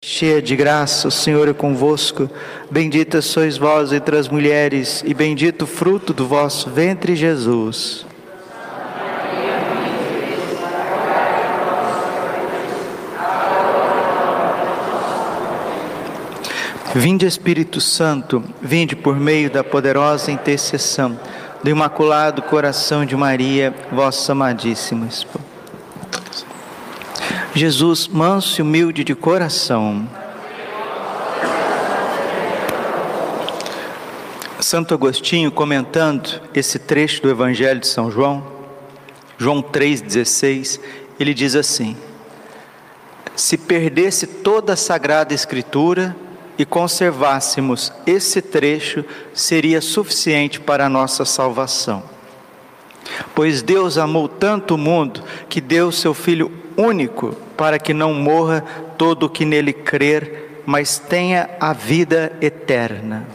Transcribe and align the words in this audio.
Cheia 0.00 0.40
de 0.40 0.54
graça, 0.54 1.08
o 1.08 1.10
Senhor 1.10 1.48
é 1.48 1.52
convosco. 1.52 2.30
Bendita 2.70 3.20
sois 3.20 3.58
vós 3.58 3.92
entre 3.92 4.16
as 4.16 4.28
mulheres, 4.28 5.02
e 5.04 5.12
bendito 5.12 5.62
o 5.62 5.66
fruto 5.66 6.14
do 6.14 6.26
vosso 6.26 6.70
ventre, 6.70 7.16
Jesus. 7.16 8.06
Vinde 16.94 17.26
Espírito 17.26 17.80
Santo, 17.80 18.42
vinde 18.62 18.94
por 18.94 19.16
meio 19.16 19.50
da 19.50 19.64
poderosa 19.64 20.30
intercessão 20.30 21.18
do 21.62 21.68
Imaculado 21.68 22.40
Coração 22.42 23.04
de 23.04 23.16
Maria, 23.16 23.74
vossa 23.90 24.30
amadíssima 24.30 25.06
esposa. 25.06 25.47
Jesus, 27.54 28.06
manso 28.06 28.60
e 28.60 28.62
humilde 28.62 29.02
de 29.02 29.14
coração. 29.14 30.08
Santo 34.60 34.92
Agostinho, 34.92 35.50
comentando 35.50 36.42
esse 36.52 36.78
trecho 36.78 37.22
do 37.22 37.30
Evangelho 37.30 37.80
de 37.80 37.86
São 37.86 38.10
João, 38.10 38.44
João 39.38 39.62
3,16, 39.62 40.78
ele 41.18 41.32
diz 41.32 41.54
assim: 41.54 41.96
Se 43.34 43.56
perdesse 43.56 44.26
toda 44.26 44.74
a 44.74 44.76
Sagrada 44.76 45.32
Escritura 45.32 46.14
e 46.58 46.66
conservássemos 46.66 47.92
esse 48.06 48.42
trecho, 48.42 49.04
seria 49.32 49.80
suficiente 49.80 50.60
para 50.60 50.84
a 50.84 50.88
nossa 50.90 51.24
salvação. 51.24 52.02
Pois 53.34 53.62
Deus 53.62 53.96
amou 53.96 54.28
tanto 54.28 54.74
o 54.74 54.78
mundo 54.78 55.22
que 55.48 55.62
deu 55.62 55.90
seu 55.90 56.12
Filho 56.12 56.52
único 56.76 57.47
para 57.58 57.76
que 57.76 57.92
não 57.92 58.14
morra 58.14 58.64
todo 58.96 59.24
o 59.24 59.28
que 59.28 59.44
nele 59.44 59.72
crer, 59.72 60.62
mas 60.64 60.96
tenha 60.96 61.50
a 61.58 61.72
vida 61.72 62.32
eterna. 62.40 63.26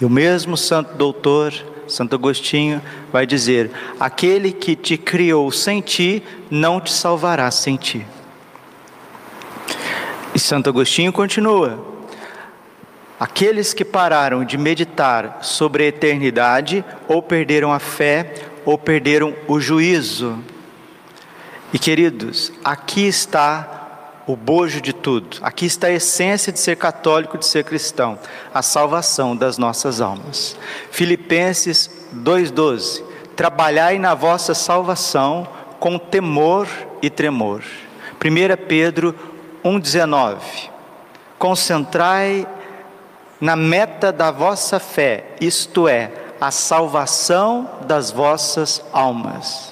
E 0.00 0.06
o 0.06 0.10
mesmo 0.10 0.56
Santo 0.56 0.94
Doutor, 0.94 1.52
Santo 1.86 2.14
Agostinho, 2.16 2.80
vai 3.12 3.26
dizer: 3.26 3.70
Aquele 4.00 4.52
que 4.52 4.74
te 4.74 4.96
criou 4.96 5.52
sem 5.52 5.82
ti, 5.82 6.22
não 6.50 6.80
te 6.80 6.90
salvará 6.90 7.50
sem 7.50 7.76
ti. 7.76 8.06
E 10.34 10.38
Santo 10.38 10.70
Agostinho 10.70 11.12
continua: 11.12 11.78
Aqueles 13.20 13.74
que 13.74 13.84
pararam 13.84 14.46
de 14.46 14.56
meditar 14.56 15.40
sobre 15.42 15.84
a 15.84 15.88
eternidade, 15.88 16.82
ou 17.06 17.20
perderam 17.20 17.70
a 17.70 17.78
fé, 17.78 18.32
ou 18.64 18.78
perderam 18.78 19.34
o 19.46 19.60
juízo. 19.60 20.42
E 21.72 21.78
queridos, 21.78 22.52
aqui 22.62 23.06
está 23.06 24.22
o 24.26 24.36
bojo 24.36 24.80
de 24.80 24.92
tudo, 24.92 25.38
aqui 25.40 25.64
está 25.64 25.86
a 25.86 25.92
essência 25.92 26.52
de 26.52 26.60
ser 26.60 26.76
católico, 26.76 27.38
de 27.38 27.46
ser 27.46 27.64
cristão, 27.64 28.18
a 28.52 28.60
salvação 28.60 29.34
das 29.34 29.56
nossas 29.56 30.00
almas. 30.00 30.54
Filipenses 30.90 31.90
2,12: 32.14 33.02
Trabalhai 33.34 33.98
na 33.98 34.14
vossa 34.14 34.52
salvação 34.52 35.48
com 35.80 35.98
temor 35.98 36.68
e 37.00 37.08
tremor. 37.08 37.62
1 38.22 38.66
Pedro 38.68 39.14
1,19: 39.64 40.36
Concentrai 41.38 42.46
na 43.40 43.56
meta 43.56 44.12
da 44.12 44.30
vossa 44.30 44.78
fé, 44.78 45.24
isto 45.40 45.88
é, 45.88 46.12
a 46.38 46.50
salvação 46.50 47.68
das 47.86 48.10
vossas 48.10 48.84
almas. 48.92 49.71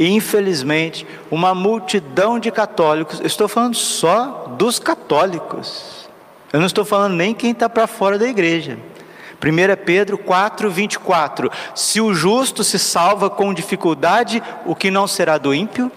E 0.00 0.08
infelizmente, 0.08 1.06
uma 1.30 1.54
multidão 1.54 2.38
de 2.38 2.50
católicos, 2.50 3.20
estou 3.22 3.46
falando 3.46 3.74
só 3.74 4.46
dos 4.56 4.78
católicos, 4.78 6.08
eu 6.50 6.58
não 6.58 6.66
estou 6.66 6.86
falando 6.86 7.16
nem 7.16 7.34
quem 7.34 7.50
está 7.50 7.68
para 7.68 7.86
fora 7.86 8.18
da 8.18 8.26
igreja. 8.26 8.78
1 9.44 9.84
Pedro 9.84 10.16
4, 10.16 10.70
24: 10.70 11.50
Se 11.74 12.00
o 12.00 12.14
justo 12.14 12.64
se 12.64 12.78
salva 12.78 13.28
com 13.28 13.52
dificuldade, 13.52 14.42
o 14.64 14.74
que 14.74 14.90
não 14.90 15.06
será 15.06 15.36
do 15.36 15.52
ímpio? 15.54 15.92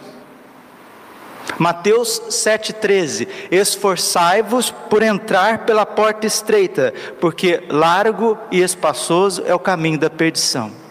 Mateus 1.57 2.22
7,13: 2.27 3.25
Esforçai-vos 3.50 4.69
por 4.69 5.01
entrar 5.01 5.59
pela 5.59 5.85
porta 5.85 6.27
estreita, 6.27 6.94
porque 7.22 7.63
largo 7.69 8.38
e 8.51 8.61
espaçoso 8.61 9.44
é 9.45 9.56
o 9.56 9.59
caminho 9.59 9.97
da 9.97 10.09
perdição. 10.09 10.82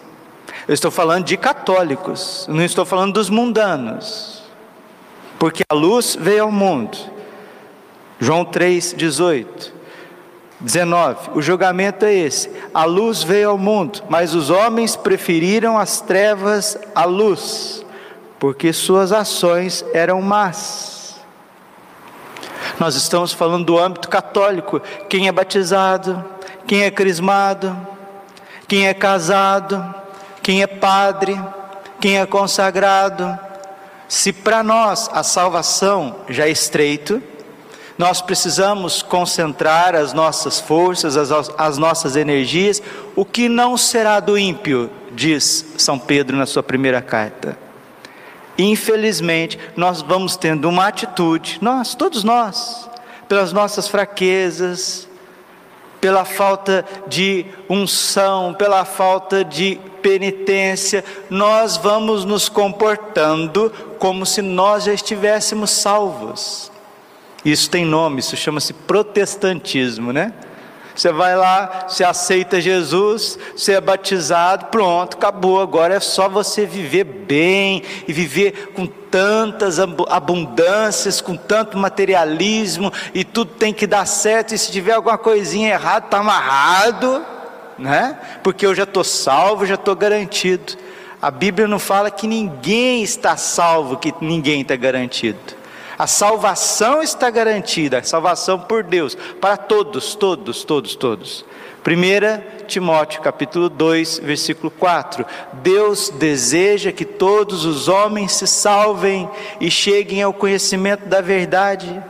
Eu 0.67 0.73
estou 0.73 0.89
falando 0.89 1.25
de 1.25 1.35
católicos, 1.35 2.45
não 2.49 2.63
estou 2.63 2.85
falando 2.85 3.13
dos 3.13 3.29
mundanos. 3.29 4.43
Porque 5.37 5.63
a 5.67 5.73
luz 5.73 6.17
veio 6.19 6.43
ao 6.43 6.51
mundo. 6.51 6.97
João 8.19 8.45
3, 8.45 8.93
18. 8.95 9.73
19. 10.63 11.31
O 11.35 11.41
julgamento 11.41 12.05
é 12.05 12.13
esse: 12.13 12.49
a 12.73 12.85
luz 12.85 13.21
veio 13.21 13.49
ao 13.49 13.57
mundo, 13.57 14.01
mas 14.09 14.33
os 14.33 14.49
homens 14.49 14.95
preferiram 14.95 15.77
as 15.77 15.99
trevas 15.99 16.77
à 16.95 17.03
luz, 17.03 17.85
porque 18.39 18.71
suas 18.71 19.11
ações 19.11 19.83
eram 19.93 20.21
más. 20.21 21.21
Nós 22.79 22.95
estamos 22.95 23.33
falando 23.33 23.65
do 23.65 23.77
âmbito 23.77 24.07
católico: 24.07 24.81
quem 25.09 25.27
é 25.27 25.31
batizado, 25.33 26.23
quem 26.65 26.83
é 26.83 26.91
crismado, 26.91 27.75
quem 28.65 28.87
é 28.87 28.93
casado, 28.93 30.02
quem 30.43 30.61
é 30.61 30.67
padre, 30.67 31.41
quem 32.01 32.19
é 32.19 32.25
consagrado. 32.25 33.39
Se 34.09 34.33
para 34.33 34.61
nós 34.61 35.09
a 35.13 35.23
salvação 35.23 36.17
já 36.27 36.45
é 36.45 36.51
estreito, 36.51 37.23
nós 37.97 38.21
precisamos 38.21 39.01
concentrar 39.01 39.95
as 39.95 40.11
nossas 40.13 40.59
forças, 40.59 41.15
as, 41.15 41.31
as 41.57 41.77
nossas 41.77 42.15
energias, 42.17 42.81
o 43.15 43.23
que 43.23 43.47
não 43.47 43.77
será 43.77 44.19
do 44.19 44.37
ímpio, 44.37 44.89
diz 45.13 45.65
São 45.77 45.97
Pedro 45.97 46.35
na 46.35 46.45
sua 46.45 46.61
primeira 46.61 47.01
carta. 47.01 47.57
Infelizmente, 48.57 49.57
nós 49.75 50.01
vamos 50.01 50.35
tendo 50.35 50.67
uma 50.67 50.87
atitude, 50.87 51.57
nós, 51.61 51.95
todos 51.95 52.23
nós, 52.23 52.89
pelas 53.27 53.53
nossas 53.53 53.87
fraquezas, 53.87 55.07
pela 56.03 56.25
falta 56.25 56.83
de 57.07 57.45
unção, 57.69 58.53
pela 58.53 58.83
falta 58.83 59.41
de 59.41 59.79
penitência, 60.01 61.01
nós 61.29 61.77
vamos 61.77 62.25
nos 62.25 62.49
comportando 62.49 63.71
como 63.97 64.25
se 64.25 64.41
nós 64.41 64.83
já 64.83 64.93
estivéssemos 64.93 65.69
salvos. 65.71 66.69
Isso 67.45 67.69
tem 67.69 67.85
nome, 67.85 68.19
isso 68.19 68.35
chama-se 68.35 68.73
protestantismo, 68.73 70.11
né? 70.11 70.33
Você 70.95 71.11
vai 71.11 71.35
lá, 71.35 71.85
você 71.87 72.03
aceita 72.03 72.61
Jesus, 72.61 73.37
você 73.55 73.73
é 73.73 73.81
batizado, 73.81 74.65
pronto, 74.65 75.17
acabou. 75.17 75.61
Agora 75.61 75.95
é 75.95 75.99
só 75.99 76.29
você 76.29 76.65
viver 76.65 77.03
bem 77.03 77.83
e 78.07 78.13
viver 78.13 78.73
com 78.75 78.85
tantas 78.85 79.79
abundâncias, 79.79 81.19
com 81.19 81.35
tanto 81.35 81.77
materialismo 81.77 82.91
e 83.13 83.23
tudo 83.23 83.51
tem 83.53 83.73
que 83.73 83.87
dar 83.87 84.05
certo. 84.05 84.53
E 84.53 84.57
se 84.57 84.71
tiver 84.71 84.93
alguma 84.93 85.17
coisinha 85.17 85.69
errada, 85.69 86.05
está 86.05 86.19
amarrado, 86.19 87.25
né? 87.77 88.17
Porque 88.43 88.65
eu 88.65 88.75
já 88.75 88.83
estou 88.83 89.03
salvo, 89.03 89.65
já 89.65 89.75
estou 89.75 89.95
garantido. 89.95 90.73
A 91.21 91.31
Bíblia 91.31 91.67
não 91.67 91.79
fala 91.79 92.11
que 92.11 92.27
ninguém 92.27 93.01
está 93.01 93.37
salvo, 93.37 93.97
que 93.97 94.13
ninguém 94.21 94.61
está 94.61 94.75
garantido. 94.75 95.39
A 95.97 96.07
salvação 96.07 97.01
está 97.03 97.29
garantida, 97.29 97.99
a 97.99 98.03
salvação 98.03 98.59
por 98.59 98.83
Deus, 98.83 99.15
para 99.39 99.57
todos, 99.57 100.15
todos, 100.15 100.63
todos, 100.63 100.95
todos. 100.95 101.45
1 101.85 102.65
Timóteo 102.65 103.21
capítulo 103.21 103.69
2, 103.69 104.19
versículo 104.19 104.71
4. 104.71 105.25
Deus 105.53 106.09
deseja 106.09 106.91
que 106.91 107.05
todos 107.05 107.65
os 107.65 107.87
homens 107.87 108.31
se 108.31 108.47
salvem 108.47 109.29
e 109.59 109.69
cheguem 109.69 110.23
ao 110.23 110.33
conhecimento 110.33 111.05
da 111.05 111.19
verdade. 111.19 112.01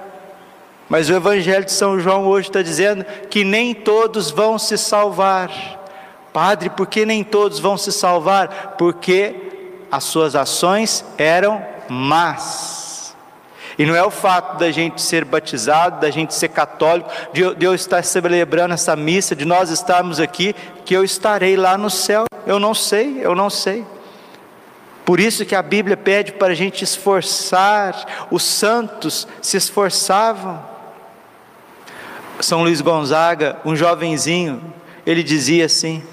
Mas 0.88 1.10
o 1.10 1.14
Evangelho 1.14 1.66
de 1.66 1.72
São 1.72 2.00
João 2.00 2.28
hoje 2.28 2.50
está 2.50 2.62
dizendo 2.62 3.04
que 3.30 3.44
nem 3.44 3.74
todos 3.74 4.30
vão 4.30 4.60
se 4.60 4.78
salvar. 4.78 5.50
Padre, 6.32 6.70
por 6.70 6.88
que 6.88 7.06
nem 7.06 7.24
todos 7.24 7.58
vão 7.60 7.78
se 7.78 7.92
salvar? 7.92 8.76
Porque 8.78 9.36
as 9.92 10.04
suas 10.04 10.36
ações 10.36 11.04
eram 11.18 11.66
más. 11.90 12.93
E 13.78 13.86
não 13.86 13.96
é 13.96 14.04
o 14.04 14.12
fato 14.12 14.58
da 14.58 14.72
gente 14.72 15.02
ser 15.02 15.26
batizado, 15.26 16.00
da 16.00 16.12
gente 16.12 16.34
ser 16.34 16.50
católico, 16.50 17.10
de, 17.34 17.42
eu 17.42 17.74
estar 17.74 18.04
celebrando 18.04 18.74
essa 18.74 18.96
missa, 18.96 19.36
de 19.36 19.46
nós 19.46 19.70
estarmos 19.70 20.20
aqui, 20.20 20.56
que 20.86 20.96
eu 20.96 21.04
estarei 21.04 21.56
lá 21.56 21.78
no 21.78 21.90
céu. 21.90 22.26
Eu 22.46 22.60
não 22.60 22.74
sei, 22.74 23.20
eu 23.22 23.34
não 23.34 23.50
sei. 23.50 23.86
Por 25.06 25.20
isso 25.20 25.46
que 25.46 25.56
a 25.56 25.62
Bíblia 25.62 25.98
pede 25.98 26.34
para 26.34 26.54
a 26.54 26.56
gente 26.56 26.84
esforçar, 26.84 28.26
os 28.32 28.44
santos 28.44 29.28
se 29.42 29.58
esforçavam. 29.58 30.64
São 32.40 32.64
Luís 32.64 32.80
Gonzaga, 32.82 33.58
um 33.66 33.76
jovenzinho, 33.76 34.62
ele 35.06 35.24
dizia 35.24 35.66
assim, 35.66 36.04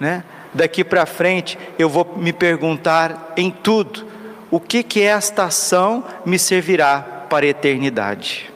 né? 0.00 0.24
Daqui 0.52 0.84
para 0.84 1.04
frente 1.04 1.58
eu 1.78 1.88
vou 1.88 2.14
me 2.16 2.32
perguntar 2.32 3.32
em 3.36 3.50
tudo 3.50 4.13
o 4.54 4.60
que 4.60 4.84
que 4.84 5.02
esta 5.02 5.46
ação 5.46 6.04
me 6.24 6.38
servirá 6.38 7.26
para 7.28 7.44
a 7.44 7.48
eternidade. 7.48 8.52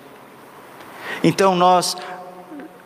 Então 1.24 1.56
nós 1.56 1.96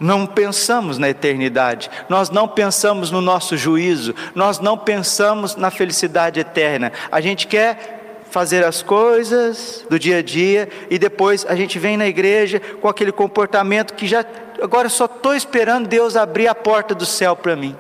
não 0.00 0.24
pensamos 0.24 0.96
na 0.96 1.10
eternidade, 1.10 1.90
nós 2.08 2.30
não 2.30 2.48
pensamos 2.48 3.10
no 3.10 3.20
nosso 3.20 3.54
juízo, 3.54 4.14
nós 4.34 4.60
não 4.60 4.78
pensamos 4.78 5.56
na 5.56 5.70
felicidade 5.70 6.40
eterna. 6.40 6.90
A 7.10 7.20
gente 7.20 7.46
quer 7.46 8.22
fazer 8.30 8.64
as 8.64 8.80
coisas 8.80 9.84
do 9.90 9.98
dia 9.98 10.20
a 10.20 10.22
dia 10.22 10.66
e 10.88 10.98
depois 10.98 11.44
a 11.46 11.54
gente 11.54 11.78
vem 11.78 11.98
na 11.98 12.06
igreja 12.06 12.62
com 12.80 12.88
aquele 12.88 13.12
comportamento 13.12 13.92
que 13.92 14.06
já 14.06 14.24
agora 14.62 14.88
só 14.88 15.04
estou 15.04 15.34
esperando 15.34 15.86
Deus 15.86 16.16
abrir 16.16 16.48
a 16.48 16.54
porta 16.54 16.94
do 16.94 17.04
céu 17.04 17.36
para 17.36 17.54
mim. 17.54 17.76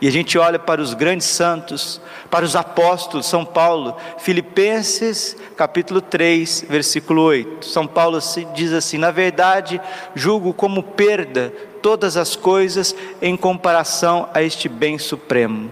E 0.00 0.06
a 0.06 0.12
gente 0.12 0.38
olha 0.38 0.60
para 0.60 0.80
os 0.80 0.94
grandes 0.94 1.26
santos, 1.26 2.00
para 2.30 2.44
os 2.44 2.54
apóstolos, 2.54 3.26
São 3.26 3.44
Paulo, 3.44 3.96
Filipenses 4.18 5.36
capítulo 5.56 6.00
3, 6.00 6.66
versículo 6.68 7.22
8. 7.22 7.66
São 7.66 7.84
Paulo 7.84 8.20
diz 8.54 8.72
assim: 8.72 8.96
Na 8.96 9.10
verdade, 9.10 9.80
julgo 10.14 10.54
como 10.54 10.84
perda 10.84 11.52
todas 11.82 12.16
as 12.16 12.36
coisas 12.36 12.94
em 13.20 13.36
comparação 13.36 14.28
a 14.32 14.40
este 14.40 14.68
bem 14.68 14.98
supremo, 14.98 15.68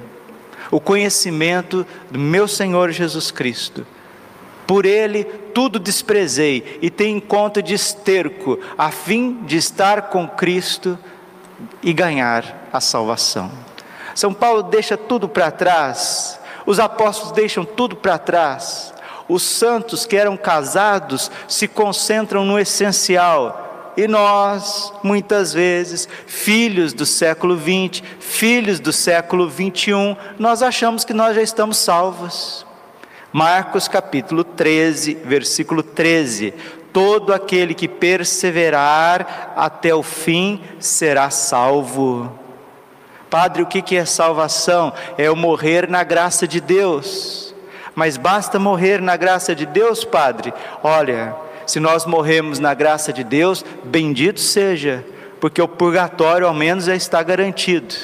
o 0.73 0.81
conhecimento 0.81 1.87
do 2.11 2.19
meu 2.19 2.49
Senhor 2.49 2.91
Jesus 2.91 3.31
Cristo. 3.31 3.87
Por 4.67 4.85
ele 4.85 5.23
tudo 5.55 5.79
desprezei 5.79 6.79
e 6.83 6.91
tenho 6.91 7.19
em 7.19 7.21
conta 7.21 7.63
de 7.63 7.75
esterco, 7.75 8.59
a 8.77 8.91
fim 8.91 9.45
de 9.45 9.57
estar 9.57 10.03
com 10.09 10.27
Cristo 10.27 10.99
e 11.81 11.93
ganhar 11.93 12.69
a 12.73 12.81
salvação. 12.81 13.66
São 14.17 14.33
Paulo 14.33 14.63
deixa 14.63 14.97
tudo 14.97 15.29
para 15.29 15.51
trás, 15.51 16.41
os 16.65 16.81
apóstolos 16.81 17.33
deixam 17.33 17.67
tudo 17.67 17.95
para 17.95 18.17
trás, 18.17 18.95
os 19.29 19.43
santos 19.43 20.07
que 20.07 20.17
eram 20.17 20.39
casados 20.39 21.31
se 21.47 21.69
concentram 21.69 22.43
no 22.43 22.59
essencial. 22.59 23.93
E 23.95 24.09
nós, 24.09 24.91
muitas 25.03 25.53
vezes, 25.53 26.09
filhos 26.27 26.95
do 26.95 27.05
século 27.05 27.57
20, 27.57 28.03
filhos 28.19 28.81
do 28.81 28.91
século 28.91 29.51
21, 29.51 30.17
nós 30.39 30.63
achamos 30.63 31.05
que 31.05 31.13
nós 31.13 31.37
já 31.37 31.43
estamos 31.43 31.77
salvos. 31.77 32.65
Marcos 33.31 33.87
capítulo 33.87 34.45
13, 34.45 35.13
versículo 35.27 35.83
13: 35.83 36.55
Todo 36.91 37.35
aquele 37.35 37.75
que 37.75 37.87
perseverar 37.87 39.53
até 39.55 39.95
o 39.95 40.03
fim 40.03 40.63
será 40.81 41.29
salvo. 41.29 42.46
Padre, 43.37 43.61
o 43.61 43.67
que 43.67 43.95
é 43.95 44.07
salvação? 44.07 44.95
É 45.19 45.31
o 45.31 45.37
morrer 45.37 45.91
na 45.91 46.03
graça 46.03 46.49
de 46.49 46.59
Deus. 46.59 47.55
Mas 47.95 48.17
basta 48.17 48.59
morrer 48.59 49.03
na 49.03 49.15
graça 49.15 49.55
de 49.55 49.67
Deus, 49.67 50.05
Padre? 50.05 50.55
Olha, 50.83 51.37
se 51.67 51.79
nós 51.79 52.07
morremos 52.07 52.59
na 52.59 52.73
graça 52.73 53.13
de 53.13 53.23
Deus, 53.23 53.63
bendito 53.85 54.41
seja, 54.41 55.05
porque 55.39 55.61
o 55.61 55.69
purgatório 55.69 56.47
ao 56.47 56.55
menos 56.55 56.87
já 56.87 56.97
está 56.97 57.23
garantido. 57.23 57.95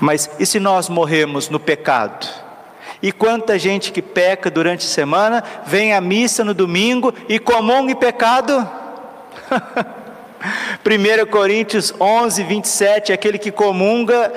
Mas 0.00 0.30
e 0.38 0.46
se 0.46 0.60
nós 0.60 0.88
morremos 0.88 1.48
no 1.48 1.58
pecado? 1.58 2.24
E 3.02 3.10
quanta 3.10 3.58
gente 3.58 3.90
que 3.90 4.00
peca 4.00 4.48
durante 4.48 4.86
a 4.86 4.90
semana, 4.90 5.42
vem 5.66 5.92
à 5.92 6.00
missa 6.00 6.44
no 6.44 6.54
domingo 6.54 7.12
e 7.28 7.40
comunga 7.40 7.90
em 7.90 7.96
pecado? 7.96 8.70
1 10.84 11.30
Coríntios 11.30 11.94
11, 12.00 12.42
27, 12.42 13.12
aquele 13.12 13.38
que 13.38 13.50
comunga 13.50 14.32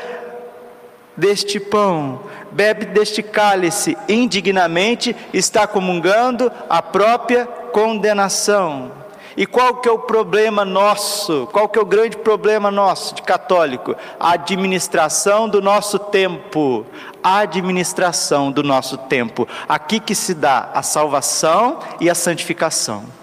deste 1.16 1.60
pão, 1.60 2.22
bebe 2.52 2.86
deste 2.86 3.22
cálice 3.22 3.98
indignamente, 4.08 5.16
está 5.34 5.68
comungando 5.68 6.52
a 6.70 6.82
própria 6.82 7.46
condenação. 7.46 9.00
E 9.38 9.46
qual 9.46 9.76
que 9.76 9.88
é 9.88 9.92
o 9.92 10.00
problema 10.00 10.66
nosso? 10.66 11.48
Qual 11.54 11.70
que 11.70 11.80
é 11.80 11.82
o 11.82 11.86
grande 11.86 12.18
problema 12.18 12.70
nosso 12.70 13.16
de 13.16 13.22
católico? 13.22 13.96
A 14.20 14.34
administração 14.34 15.48
do 15.48 15.62
nosso 15.62 15.98
tempo. 15.98 16.86
A 17.24 17.40
administração 17.40 18.52
do 18.52 18.64
nosso 18.64 18.98
tempo. 18.98 19.48
Aqui 19.68 20.00
que 20.00 20.14
se 20.14 20.34
dá 20.34 20.70
a 20.74 20.82
salvação 20.82 21.80
e 22.02 22.10
a 22.10 22.16
santificação. 22.16 23.19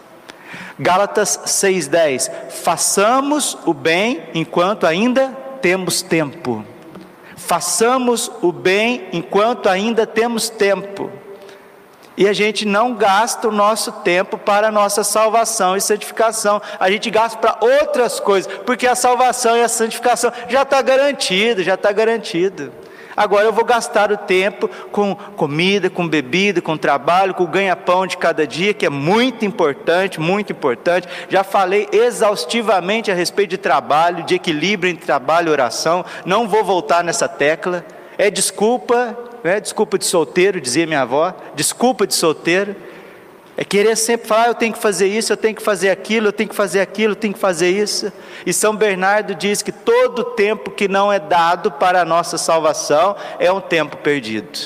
Gálatas 0.78 1.40
6:10. 1.46 2.30
Façamos 2.50 3.56
o 3.64 3.72
bem 3.72 4.24
enquanto 4.34 4.86
ainda 4.86 5.28
temos 5.62 6.02
tempo. 6.02 6.64
Façamos 7.36 8.30
o 8.42 8.52
bem 8.52 9.08
enquanto 9.12 9.68
ainda 9.68 10.06
temos 10.06 10.48
tempo. 10.48 11.10
E 12.16 12.26
a 12.26 12.32
gente 12.32 12.64
não 12.64 12.94
gasta 12.94 13.46
o 13.46 13.52
nosso 13.52 13.92
tempo 13.92 14.38
para 14.38 14.68
a 14.68 14.72
nossa 14.72 15.04
salvação 15.04 15.76
e 15.76 15.80
santificação. 15.80 16.62
A 16.80 16.90
gente 16.90 17.10
gasta 17.10 17.36
para 17.36 17.58
outras 17.60 18.18
coisas, 18.18 18.50
porque 18.64 18.86
a 18.86 18.94
salvação 18.94 19.56
e 19.56 19.62
a 19.62 19.68
santificação 19.68 20.32
já 20.48 20.62
está 20.62 20.80
garantido, 20.80 21.62
já 21.62 21.74
está 21.74 21.92
garantido. 21.92 22.72
Agora 23.16 23.46
eu 23.46 23.52
vou 23.52 23.64
gastar 23.64 24.12
o 24.12 24.16
tempo 24.16 24.68
com 24.92 25.14
comida, 25.14 25.88
com 25.88 26.06
bebida, 26.06 26.60
com 26.60 26.76
trabalho, 26.76 27.32
com 27.34 27.46
ganha-pão 27.46 28.06
de 28.06 28.16
cada 28.16 28.46
dia, 28.46 28.74
que 28.74 28.84
é 28.84 28.90
muito 28.90 29.44
importante, 29.44 30.20
muito 30.20 30.52
importante. 30.52 31.08
Já 31.28 31.42
falei 31.42 31.88
exaustivamente 31.90 33.10
a 33.10 33.14
respeito 33.14 33.50
de 33.50 33.58
trabalho, 33.58 34.24
de 34.24 34.34
equilíbrio 34.34 34.90
entre 34.90 35.06
trabalho 35.06 35.48
e 35.48 35.52
oração. 35.52 36.04
Não 36.24 36.46
vou 36.46 36.62
voltar 36.62 37.02
nessa 37.02 37.26
tecla. 37.28 37.84
É 38.18 38.30
desculpa, 38.30 39.16
é 39.44 39.60
desculpa 39.60 39.98
de 39.98 40.04
solteiro, 40.04 40.60
dizia 40.60 40.86
minha 40.86 41.02
avó, 41.02 41.34
desculpa 41.54 42.06
de 42.06 42.14
solteiro. 42.14 42.76
É 43.56 43.64
querer 43.64 43.96
sempre 43.96 44.28
falar, 44.28 44.44
ah, 44.44 44.48
eu 44.48 44.54
tenho 44.54 44.74
que 44.74 44.78
fazer 44.78 45.06
isso, 45.06 45.32
eu 45.32 45.36
tenho 45.36 45.54
que 45.54 45.62
fazer 45.62 45.88
aquilo, 45.88 46.28
eu 46.28 46.32
tenho 46.32 46.48
que 46.48 46.54
fazer 46.54 46.80
aquilo, 46.80 47.12
eu 47.12 47.16
tenho 47.16 47.32
que 47.32 47.40
fazer 47.40 47.70
isso. 47.70 48.12
E 48.44 48.52
São 48.52 48.76
Bernardo 48.76 49.34
diz 49.34 49.62
que 49.62 49.72
todo 49.72 50.22
tempo 50.22 50.70
que 50.70 50.86
não 50.86 51.10
é 51.10 51.18
dado 51.18 51.72
para 51.72 52.02
a 52.02 52.04
nossa 52.04 52.36
salvação 52.36 53.16
é 53.38 53.50
um 53.50 53.60
tempo 53.60 53.96
perdido. 53.96 54.58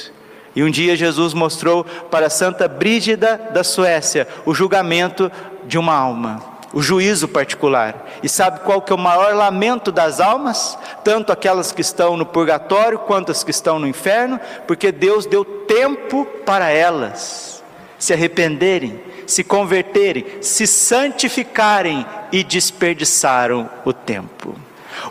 E 0.57 0.65
um 0.65 0.71
dia 0.71 0.97
Jesus 0.97 1.33
mostrou 1.33 1.85
para 1.85 2.29
Santa 2.29 2.67
Brígida 2.67 3.41
da 3.55 3.63
Suécia 3.63 4.27
o 4.45 4.53
julgamento 4.53 5.31
de 5.65 5.79
uma 5.79 5.95
alma, 5.95 6.43
o 6.73 6.83
juízo 6.83 7.29
particular. 7.29 8.09
E 8.25 8.29
sabe 8.29 8.59
qual 8.61 8.83
que 8.83 8.93
é 8.93 8.97
o 8.97 8.99
maior 8.99 9.37
lamento 9.37 9.93
das 9.93 10.19
almas? 10.19 10.77
Tanto 11.05 11.31
aquelas 11.31 11.71
que 11.71 11.81
estão 11.81 12.17
no 12.17 12.27
purgatório 12.27 12.99
quanto 12.99 13.31
as 13.31 13.45
que 13.45 13.53
estão 13.53 13.79
no 13.79 13.87
inferno, 13.87 14.41
porque 14.67 14.91
Deus 14.91 15.27
deu 15.27 15.45
tempo 15.45 16.27
para 16.45 16.71
elas 16.71 17.60
se 18.01 18.15
arrependerem, 18.15 18.99
se 19.27 19.45
converterem, 19.45 20.25
se 20.41 20.67
santificarem 20.67 22.05
e 22.33 22.43
desperdiçaram 22.43 23.69
o 23.85 23.93
tempo. 23.93 24.57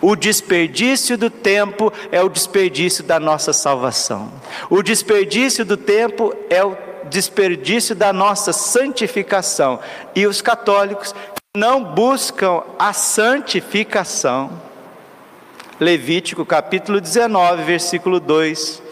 O 0.01 0.15
desperdício 0.15 1.17
do 1.17 1.29
tempo 1.29 1.93
é 2.12 2.22
o 2.22 2.27
desperdício 2.27 3.03
da 3.03 3.19
nossa 3.19 3.53
salvação. 3.53 4.31
O 4.69 4.81
desperdício 4.81 5.63
do 5.63 5.77
tempo 5.77 6.34
é 6.50 6.63
o 6.65 6.75
desperdício 7.10 7.96
da 7.96 8.12
nossa 8.12 8.51
santificação. 8.51 9.79
E 10.15 10.25
os 10.25 10.41
católicos 10.41 11.13
não 11.55 11.84
buscam 11.84 12.63
a 12.77 12.91
santificação. 12.91 14.51
Levítico 15.79 16.46
capítulo 16.46 17.00
19, 17.00 17.63
versículo 17.63 18.19
2 18.19 18.88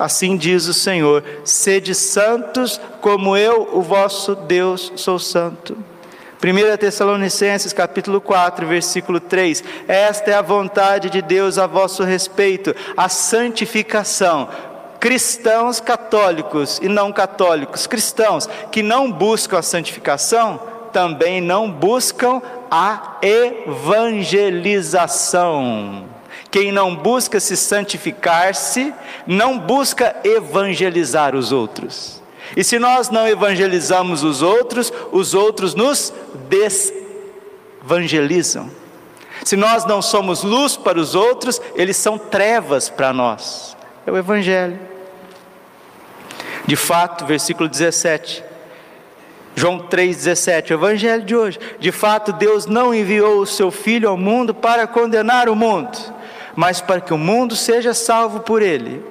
Assim 0.00 0.36
diz 0.36 0.66
o 0.66 0.72
Senhor: 0.72 1.22
sede 1.44 1.94
santos, 1.94 2.80
como 3.02 3.36
eu, 3.36 3.68
o 3.72 3.82
vosso 3.82 4.34
Deus, 4.34 4.90
sou 4.96 5.18
santo. 5.18 5.76
1 6.42 6.78
Tessalonicenses 6.78 7.74
capítulo 7.74 8.18
4, 8.18 8.66
versículo 8.66 9.20
3: 9.20 9.62
Esta 9.86 10.30
é 10.30 10.34
a 10.34 10.40
vontade 10.40 11.10
de 11.10 11.20
Deus 11.20 11.58
a 11.58 11.66
vosso 11.66 12.02
respeito, 12.02 12.74
a 12.96 13.10
santificação. 13.10 14.48
Cristãos 14.98 15.80
católicos 15.80 16.78
e 16.82 16.88
não 16.88 17.12
católicos, 17.12 17.86
cristãos 17.86 18.48
que 18.72 18.82
não 18.82 19.12
buscam 19.12 19.58
a 19.58 19.62
santificação, 19.62 20.58
também 20.94 21.42
não 21.42 21.70
buscam 21.70 22.40
a 22.70 23.18
evangelização. 23.22 26.09
Quem 26.50 26.72
não 26.72 26.96
busca 26.96 27.38
se 27.38 27.56
santificar-se, 27.56 28.92
não 29.26 29.58
busca 29.58 30.16
evangelizar 30.24 31.36
os 31.36 31.52
outros. 31.52 32.20
E 32.56 32.64
se 32.64 32.78
nós 32.78 33.10
não 33.10 33.28
evangelizamos 33.28 34.24
os 34.24 34.40
outros, 34.42 34.92
os 35.12 35.34
outros 35.34 35.74
nos 35.74 36.12
desevangelizam. 36.48 38.70
Se 39.44 39.56
nós 39.56 39.84
não 39.84 40.02
somos 40.02 40.42
luz 40.42 40.76
para 40.76 40.98
os 40.98 41.14
outros, 41.14 41.60
eles 41.74 41.96
são 41.96 42.18
trevas 42.18 42.88
para 42.88 43.12
nós. 43.12 43.76
É 44.06 44.10
o 44.10 44.16
Evangelho. 44.16 44.78
De 46.66 46.76
fato, 46.76 47.24
versículo 47.24 47.68
17. 47.68 48.44
João 49.56 49.78
3,17, 49.78 50.70
o 50.70 50.74
Evangelho 50.74 51.24
de 51.24 51.34
hoje. 51.34 51.58
De 51.78 51.90
fato, 51.90 52.32
Deus 52.32 52.66
não 52.66 52.94
enviou 52.94 53.40
o 53.40 53.46
seu 53.46 53.70
Filho 53.70 54.08
ao 54.08 54.16
mundo 54.16 54.54
para 54.54 54.86
condenar 54.86 55.48
o 55.48 55.56
mundo, 55.56 55.98
mas 56.54 56.80
para 56.80 57.00
que 57.00 57.14
o 57.14 57.18
mundo 57.18 57.54
seja 57.56 57.94
salvo 57.94 58.40
por 58.40 58.62
ele. 58.62 59.02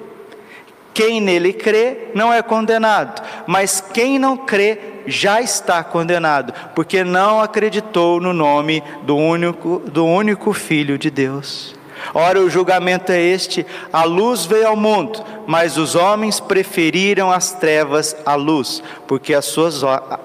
Quem 0.92 1.20
nele 1.20 1.52
crê 1.52 2.08
não 2.14 2.32
é 2.32 2.42
condenado, 2.42 3.22
mas 3.46 3.80
quem 3.80 4.18
não 4.18 4.36
crê 4.36 4.78
já 5.06 5.40
está 5.40 5.82
condenado, 5.82 6.52
porque 6.74 7.04
não 7.04 7.40
acreditou 7.40 8.20
no 8.20 8.32
nome 8.32 8.82
do 9.02 9.16
único, 9.16 9.82
do 9.86 10.04
único 10.04 10.52
Filho 10.52 10.98
de 10.98 11.10
Deus. 11.10 11.74
Ora, 12.12 12.40
o 12.40 12.50
julgamento 12.50 13.12
é 13.12 13.20
este: 13.20 13.64
a 13.92 14.04
luz 14.04 14.44
veio 14.44 14.68
ao 14.68 14.76
mundo, 14.76 15.24
mas 15.46 15.76
os 15.76 15.94
homens 15.94 16.40
preferiram 16.40 17.30
as 17.30 17.52
trevas 17.52 18.16
à 18.26 18.34
luz, 18.34 18.82
porque 19.06 19.32
as 19.32 19.44
suas 19.44 19.82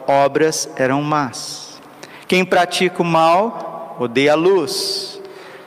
obras 0.07 0.69
eram 0.75 1.01
más. 1.01 1.79
Quem 2.27 2.43
pratica 2.43 3.01
o 3.01 3.05
mal 3.05 3.95
odeia 3.99 4.33
a 4.33 4.35
luz 4.35 5.14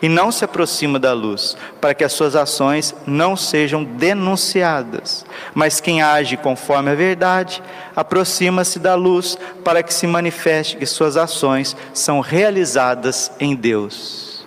e 0.01 0.09
não 0.09 0.31
se 0.31 0.45
aproxima 0.45 0.99
da 0.99 1.13
luz, 1.13 1.57
para 1.81 1.95
que 1.95 2.05
as 2.05 2.13
suas 2.13 2.37
ações 2.37 2.95
não 3.07 3.37
sejam 3.37 3.83
denunciadas. 3.83 5.25
Mas 5.55 5.81
quem 5.81 6.03
age 6.03 6.37
conforme 6.37 6.91
a 6.91 6.95
verdade, 6.95 7.63
aproxima-se 7.95 8.79
da 8.79 8.95
luz, 8.95 9.37
para 9.65 9.83
que 9.83 9.93
se 9.93 10.07
manifeste 10.07 10.77
que 10.77 10.87
suas 10.87 11.17
ações 11.17 11.77
são 11.93 12.21
realizadas 12.21 13.33
em 13.41 13.55
Deus. 13.55 14.47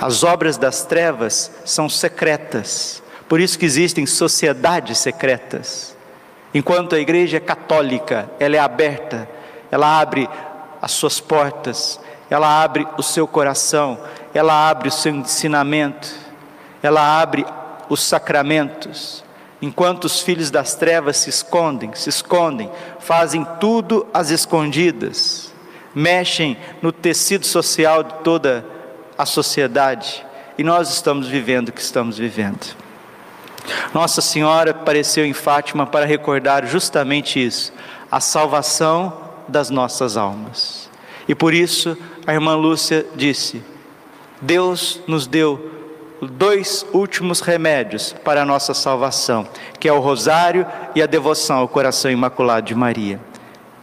As 0.00 0.24
obras 0.24 0.56
das 0.56 0.84
trevas 0.84 1.52
são 1.64 1.88
secretas, 1.88 3.00
por 3.28 3.40
isso 3.40 3.56
que 3.56 3.64
existem 3.64 4.04
sociedades 4.04 4.98
secretas. 4.98 5.96
Enquanto 6.52 6.96
a 6.96 6.98
igreja 6.98 7.36
é 7.36 7.40
católica, 7.40 8.28
ela 8.40 8.56
é 8.56 8.58
aberta, 8.58 9.28
ela 9.70 10.00
abre 10.00 10.28
as 10.82 10.90
suas 10.90 11.20
portas, 11.20 12.00
ela 12.32 12.62
abre 12.62 12.88
o 12.96 13.02
seu 13.02 13.26
coração, 13.26 13.98
ela 14.32 14.70
abre 14.70 14.88
o 14.88 14.90
seu 14.90 15.14
ensinamento, 15.14 16.08
ela 16.82 17.20
abre 17.20 17.44
os 17.90 18.02
sacramentos. 18.02 19.22
Enquanto 19.60 20.04
os 20.04 20.20
filhos 20.20 20.50
das 20.50 20.74
trevas 20.74 21.18
se 21.18 21.28
escondem, 21.28 21.92
se 21.92 22.08
escondem, 22.08 22.70
fazem 23.00 23.46
tudo 23.60 24.06
às 24.14 24.30
escondidas, 24.30 25.52
mexem 25.94 26.56
no 26.80 26.90
tecido 26.90 27.44
social 27.44 28.02
de 28.02 28.14
toda 28.24 28.64
a 29.18 29.26
sociedade, 29.26 30.24
e 30.56 30.64
nós 30.64 30.88
estamos 30.88 31.28
vivendo 31.28 31.68
o 31.68 31.72
que 31.72 31.82
estamos 31.82 32.16
vivendo. 32.16 32.74
Nossa 33.92 34.22
Senhora 34.22 34.70
apareceu 34.70 35.26
em 35.26 35.34
Fátima 35.34 35.86
para 35.86 36.06
recordar 36.06 36.64
justamente 36.64 37.44
isso, 37.44 37.74
a 38.10 38.20
salvação 38.20 39.20
das 39.46 39.68
nossas 39.68 40.16
almas. 40.16 40.90
E 41.28 41.34
por 41.34 41.54
isso 41.54 41.96
a 42.26 42.32
irmã 42.32 42.54
Lúcia 42.54 43.06
disse: 43.14 43.62
Deus 44.40 45.00
nos 45.06 45.26
deu 45.26 45.70
dois 46.20 46.86
últimos 46.92 47.40
remédios 47.40 48.14
para 48.24 48.42
a 48.42 48.44
nossa 48.44 48.74
salvação, 48.74 49.46
que 49.80 49.88
é 49.88 49.92
o 49.92 50.00
rosário 50.00 50.66
e 50.94 51.02
a 51.02 51.06
devoção 51.06 51.58
ao 51.58 51.68
coração 51.68 52.10
imaculado 52.10 52.66
de 52.66 52.74
Maria, 52.74 53.20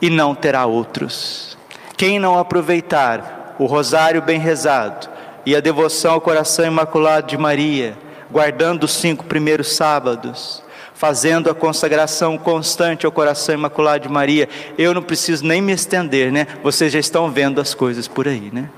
e 0.02 0.10
não 0.10 0.34
terá 0.34 0.66
outros. 0.66 1.58
Quem 1.98 2.18
não 2.18 2.40
aproveitar 2.40 3.56
o 3.60 3.66
rosário 3.66 4.22
bem 4.22 4.40
rezado 4.40 5.10
e 5.46 5.56
a 5.56 5.60
devoção 5.60 6.14
ao 6.14 6.22
coração 6.22 6.66
imaculado 6.66 7.28
de 7.28 7.38
Maria, 7.38 7.98
guardando 8.32 8.84
os 8.84 8.94
cinco 8.94 9.26
primeiros 9.26 9.74
sábados, 9.74 10.64
fazendo 11.00 11.50
a 11.50 11.56
consagração 11.56 12.38
constante 12.38 13.06
ao 13.06 13.12
coração 13.14 13.56
imaculado 13.56 14.06
de 14.06 14.14
Maria. 14.14 14.50
Eu 14.78 14.94
não 14.94 15.02
preciso 15.02 15.46
nem 15.46 15.62
me 15.62 15.72
estender, 15.72 16.30
né? 16.30 16.46
Vocês 16.62 16.92
já 16.92 17.00
estão 17.00 17.32
vendo 17.32 17.62
as 17.62 17.74
coisas 17.74 18.06
por 18.06 18.28
aí, 18.28 18.50
né? 18.52 18.70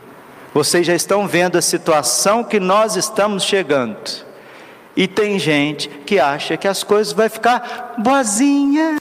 Vocês 0.53 0.85
já 0.85 0.93
estão 0.93 1.27
vendo 1.27 1.57
a 1.57 1.63
situação 1.63 2.43
que 2.43 2.59
nós 2.59 2.95
estamos 2.95 3.41
chegando. 3.41 3.97
E 4.95 5.07
tem 5.07 5.39
gente 5.39 5.89
que 5.89 6.19
acha 6.19 6.55
que 6.57 6.67
as 6.67 6.83
coisas 6.83 7.11
vai 7.11 7.27
ficar 7.27 7.95
boazinha, 7.97 8.97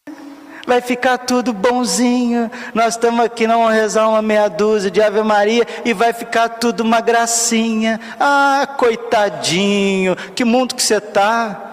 vai 0.67 0.81
ficar 0.81 1.19
tudo 1.19 1.53
bonzinho. 1.53 2.51
Nós 2.73 2.95
estamos 2.95 3.23
aqui, 3.23 3.47
não 3.47 3.65
vamos 3.65 3.75
rezar 3.75 4.09
uma 4.09 4.23
meia 4.23 4.49
dúzia 4.49 4.91
de 4.91 5.03
Ave 5.03 5.23
Maria 5.23 5.67
e 5.85 5.93
vai 5.93 6.15
ficar 6.15 6.49
tudo 6.49 6.81
uma 6.81 7.03
gracinha. 7.03 8.01
Ah, 8.19 8.67
coitadinho, 8.79 10.17
que 10.35 10.43
mundo 10.43 10.75
que 10.75 10.83
você 10.83 10.97
está? 10.97 11.67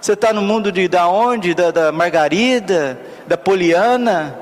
Você 0.00 0.12
está 0.12 0.32
no 0.32 0.42
mundo 0.42 0.70
de 0.70 0.86
da 0.86 1.08
onde? 1.08 1.54
Da, 1.54 1.70
da 1.70 1.92
Margarida, 1.92 2.98
da 3.26 3.36
Poliana? 3.36 4.38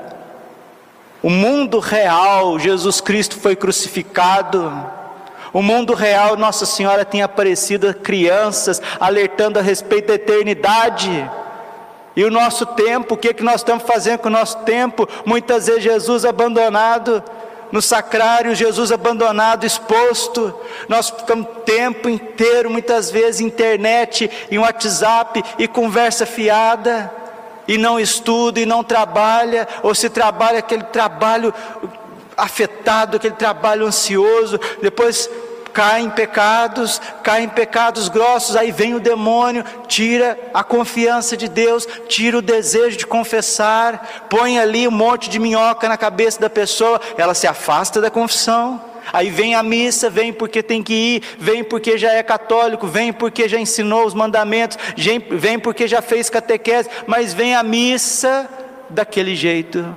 O 1.21 1.29
mundo 1.29 1.79
real, 1.79 2.59
Jesus 2.59 3.01
Cristo 3.01 3.39
foi 3.39 3.55
crucificado. 3.55 4.71
O 5.51 5.61
mundo 5.61 5.93
real, 5.93 6.37
Nossa 6.37 6.65
Senhora 6.65 7.03
tem 7.03 7.23
aparecido 7.23 7.93
crianças, 7.93 8.81
alertando 8.99 9.57
a 9.57 9.61
respeito 9.61 10.09
da 10.09 10.15
eternidade. 10.15 11.29
E 12.15 12.23
o 12.23 12.31
nosso 12.31 12.65
tempo, 12.65 13.15
o 13.15 13.17
que, 13.17 13.29
é 13.29 13.33
que 13.33 13.43
nós 13.43 13.61
estamos 13.61 13.83
fazendo 13.83 14.19
com 14.19 14.27
o 14.27 14.31
nosso 14.31 14.59
tempo? 14.59 15.07
Muitas 15.25 15.67
vezes 15.67 15.83
Jesus 15.83 16.25
abandonado, 16.25 17.23
no 17.71 17.81
sacrário, 17.81 18.55
Jesus 18.55 18.91
abandonado, 18.91 19.65
exposto. 19.65 20.53
Nós 20.87 21.09
ficamos 21.09 21.47
tempo 21.65 22.09
inteiro, 22.09 22.69
muitas 22.69 23.11
vezes, 23.11 23.41
internet, 23.41 24.29
em 24.49 24.57
WhatsApp 24.57 25.43
e 25.59 25.67
conversa 25.67 26.25
fiada, 26.25 27.11
e 27.67 27.77
não 27.77 27.99
estuda 27.99 28.59
e 28.59 28.65
não 28.65 28.83
trabalha, 28.83 29.67
ou 29.83 29.93
se 29.93 30.09
trabalha 30.09 30.59
aquele 30.59 30.83
trabalho 30.83 31.53
afetado, 32.37 33.17
aquele 33.17 33.35
trabalho 33.35 33.85
ansioso, 33.85 34.59
depois 34.81 35.29
cai 35.77 36.01
em 36.01 36.09
pecados, 36.09 36.99
cai 37.21 37.43
em 37.43 37.47
pecados 37.47 38.09
grossos, 38.09 38.55
aí 38.55 38.71
vem 38.71 38.95
o 38.95 38.99
demônio, 38.99 39.63
tira 39.87 40.35
a 40.51 40.63
confiança 40.63 41.37
de 41.37 41.47
Deus, 41.47 41.87
tira 42.07 42.39
o 42.39 42.41
desejo 42.41 42.97
de 42.97 43.05
confessar, 43.05 44.25
põe 44.27 44.57
ali 44.57 44.87
um 44.87 44.91
monte 44.91 45.29
de 45.29 45.37
minhoca 45.37 45.87
na 45.87 45.95
cabeça 45.95 46.39
da 46.41 46.49
pessoa, 46.49 46.99
ela 47.15 47.35
se 47.35 47.45
afasta 47.45 48.01
da 48.01 48.09
confissão. 48.09 48.81
Aí 49.13 49.29
vem 49.29 49.53
a 49.53 49.61
missa, 49.61 50.09
vem 50.09 50.33
porque 50.33 50.63
tem 50.63 50.81
que 50.81 50.93
ir, 50.93 51.23
vem 51.37 51.63
porque 51.63 51.95
já 51.95 52.11
é 52.11 52.23
católico, 52.23 52.87
vem 52.87 53.13
porque 53.13 53.47
já 53.47 53.59
ensinou 53.59 54.03
os 54.03 54.15
mandamentos, 54.15 54.79
vem 55.29 55.59
porque 55.59 55.87
já 55.87 56.01
fez 56.01 56.27
catequese, 56.27 56.89
mas 57.05 57.35
vem 57.35 57.53
a 57.53 57.61
missa 57.61 58.49
daquele 58.89 59.35
jeito. 59.35 59.95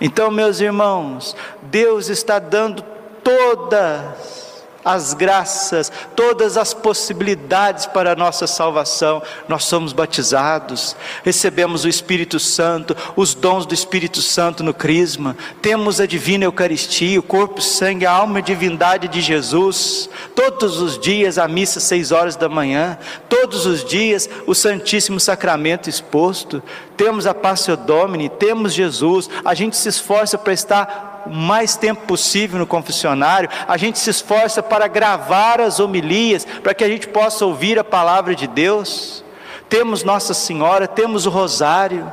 Então, 0.00 0.30
meus 0.30 0.60
irmãos, 0.60 1.34
Deus 1.62 2.08
está 2.08 2.38
dando 2.38 2.84
todas 3.24 4.47
as 4.84 5.14
graças, 5.14 5.90
todas 6.14 6.56
as 6.56 6.72
possibilidades 6.72 7.86
para 7.86 8.12
a 8.12 8.16
nossa 8.16 8.46
salvação. 8.46 9.22
Nós 9.48 9.64
somos 9.64 9.92
batizados, 9.92 10.96
recebemos 11.24 11.84
o 11.84 11.88
Espírito 11.88 12.38
Santo, 12.38 12.96
os 13.16 13.34
dons 13.34 13.66
do 13.66 13.74
Espírito 13.74 14.22
Santo 14.22 14.62
no 14.62 14.72
Crisma, 14.72 15.36
temos 15.60 16.00
a 16.00 16.06
divina 16.06 16.44
Eucaristia, 16.44 17.18
o 17.20 17.22
corpo, 17.22 17.60
sangue, 17.60 18.06
a 18.06 18.12
alma 18.12 18.38
e 18.38 18.42
divindade 18.42 19.08
de 19.08 19.20
Jesus. 19.20 20.08
Todos 20.34 20.80
os 20.80 20.98
dias 20.98 21.38
a 21.38 21.48
missa 21.48 21.80
seis 21.80 22.12
horas 22.12 22.36
da 22.36 22.48
manhã, 22.48 22.98
todos 23.28 23.66
os 23.66 23.84
dias 23.84 24.28
o 24.46 24.54
Santíssimo 24.54 25.20
Sacramento 25.20 25.90
exposto. 25.90 26.62
Temos 26.96 27.26
a 27.26 27.34
Passio 27.34 27.76
Domini, 27.76 28.28
temos 28.28 28.72
Jesus. 28.72 29.30
A 29.44 29.54
gente 29.54 29.76
se 29.76 29.88
esforça 29.88 30.36
para 30.36 30.52
estar 30.52 31.07
o 31.26 31.30
mais 31.30 31.76
tempo 31.76 32.06
possível 32.06 32.58
no 32.58 32.66
confessionário, 32.66 33.48
a 33.66 33.76
gente 33.76 33.98
se 33.98 34.10
esforça 34.10 34.62
para 34.62 34.88
gravar 34.88 35.60
as 35.60 35.80
homilias, 35.80 36.46
para 36.62 36.74
que 36.74 36.84
a 36.84 36.88
gente 36.88 37.08
possa 37.08 37.44
ouvir 37.44 37.78
a 37.78 37.84
palavra 37.84 38.34
de 38.34 38.46
Deus. 38.46 39.24
Temos 39.68 40.02
Nossa 40.02 40.32
Senhora, 40.32 40.88
temos 40.88 41.26
o 41.26 41.30
Rosário, 41.30 42.10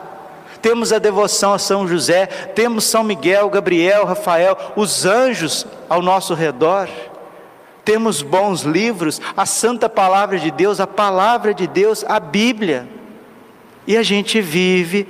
temos 0.61 0.91
a 0.91 0.99
devoção 0.99 1.53
a 1.53 1.59
São 1.59 1.87
José, 1.87 2.25
temos 2.25 2.85
São 2.85 3.03
Miguel, 3.03 3.49
Gabriel, 3.49 4.05
Rafael, 4.05 4.57
os 4.75 5.05
anjos 5.05 5.65
ao 5.87 6.01
nosso 6.01 6.33
redor. 6.33 6.89
Temos 7.83 8.23
bons 8.23 8.61
livros, 8.61 9.21
a 9.37 9.45
Santa 9.45 9.87
Palavra 9.87 10.39
de 10.39 10.49
Deus, 10.49 10.79
a 10.79 10.87
Palavra 10.87 11.53
de 11.53 11.67
Deus, 11.67 12.03
a 12.07 12.19
Bíblia. 12.19 12.87
E 13.85 13.95
a 13.95 14.01
gente 14.01 14.41
vive 14.41 15.07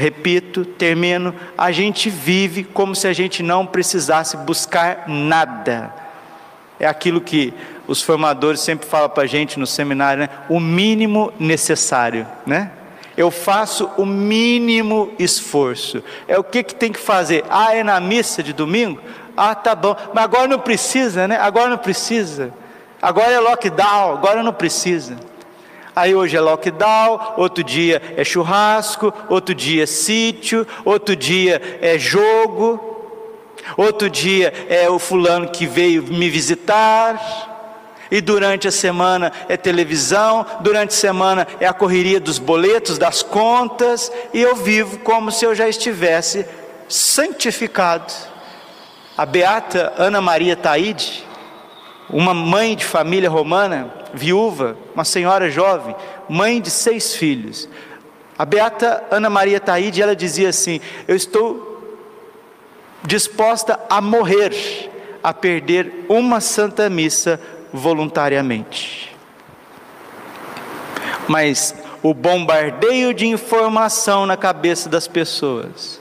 Repito, 0.00 0.64
termino, 0.64 1.34
a 1.58 1.70
gente 1.70 2.08
vive 2.08 2.64
como 2.64 2.96
se 2.96 3.06
a 3.06 3.12
gente 3.12 3.42
não 3.42 3.66
precisasse 3.66 4.34
buscar 4.34 5.04
nada. 5.06 5.92
É 6.78 6.86
aquilo 6.86 7.20
que 7.20 7.52
os 7.86 8.00
formadores 8.00 8.60
sempre 8.60 8.88
falam 8.88 9.10
para 9.10 9.24
a 9.24 9.26
gente 9.26 9.58
no 9.58 9.66
seminário, 9.66 10.22
né? 10.22 10.30
o 10.48 10.58
mínimo 10.58 11.30
necessário, 11.38 12.26
né? 12.46 12.70
Eu 13.14 13.30
faço 13.30 13.90
o 13.98 14.06
mínimo 14.06 15.12
esforço. 15.18 16.02
É 16.26 16.38
o 16.38 16.44
que, 16.44 16.62
que 16.62 16.74
tem 16.74 16.90
que 16.90 16.98
fazer? 16.98 17.44
Ah, 17.50 17.74
é 17.76 17.84
na 17.84 18.00
missa 18.00 18.42
de 18.42 18.54
domingo? 18.54 19.02
Ah, 19.36 19.54
tá 19.54 19.74
bom. 19.74 19.94
Mas 20.14 20.24
agora 20.24 20.48
não 20.48 20.60
precisa, 20.60 21.28
né? 21.28 21.36
Agora 21.36 21.68
não 21.68 21.76
precisa. 21.76 22.54
Agora 23.02 23.32
é 23.32 23.38
lockdown, 23.38 24.14
agora 24.14 24.42
não 24.42 24.54
precisa. 24.54 25.18
Aí 25.94 26.14
hoje 26.14 26.36
é 26.36 26.40
lockdown, 26.40 27.34
outro 27.36 27.64
dia 27.64 28.00
é 28.16 28.24
churrasco, 28.24 29.12
outro 29.28 29.54
dia 29.54 29.82
é 29.82 29.86
sítio, 29.86 30.66
outro 30.84 31.16
dia 31.16 31.60
é 31.80 31.98
jogo, 31.98 32.80
outro 33.76 34.08
dia 34.08 34.52
é 34.68 34.88
o 34.88 34.98
fulano 34.98 35.48
que 35.48 35.66
veio 35.66 36.02
me 36.02 36.28
visitar. 36.28 37.48
E 38.10 38.20
durante 38.20 38.66
a 38.66 38.72
semana 38.72 39.32
é 39.48 39.56
televisão, 39.56 40.44
durante 40.60 40.90
a 40.90 40.96
semana 40.96 41.46
é 41.60 41.66
a 41.66 41.72
correria 41.72 42.18
dos 42.18 42.38
boletos, 42.38 42.98
das 42.98 43.22
contas, 43.22 44.10
e 44.34 44.40
eu 44.40 44.56
vivo 44.56 44.98
como 44.98 45.30
se 45.30 45.44
eu 45.44 45.54
já 45.54 45.68
estivesse 45.68 46.44
santificado. 46.88 48.12
A 49.16 49.24
beata 49.24 49.92
Ana 49.96 50.20
Maria 50.20 50.56
Taide, 50.56 51.24
uma 52.12 52.34
mãe 52.34 52.74
de 52.74 52.84
família 52.84 53.30
romana, 53.30 53.92
viúva, 54.12 54.76
uma 54.94 55.04
senhora 55.04 55.50
jovem, 55.50 55.94
mãe 56.28 56.60
de 56.60 56.70
seis 56.70 57.14
filhos. 57.14 57.68
A 58.38 58.44
beata 58.44 59.04
Ana 59.10 59.28
Maria 59.28 59.60
Taide, 59.60 60.02
ela 60.02 60.16
dizia 60.16 60.48
assim: 60.48 60.80
Eu 61.06 61.14
estou 61.14 61.70
disposta 63.02 63.78
a 63.88 64.00
morrer, 64.00 64.52
a 65.22 65.32
perder 65.32 66.06
uma 66.08 66.40
santa 66.40 66.88
missa 66.90 67.40
voluntariamente. 67.72 69.14
Mas 71.28 71.74
o 72.02 72.12
bombardeio 72.14 73.12
de 73.14 73.26
informação 73.26 74.26
na 74.26 74.36
cabeça 74.36 74.88
das 74.88 75.06
pessoas, 75.06 76.00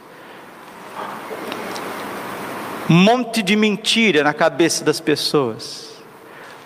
um 2.89 2.95
monte 2.95 3.43
de 3.43 3.55
mentira 3.55 4.23
na 4.23 4.33
cabeça 4.33 4.83
das 4.83 4.99
pessoas. 4.99 5.88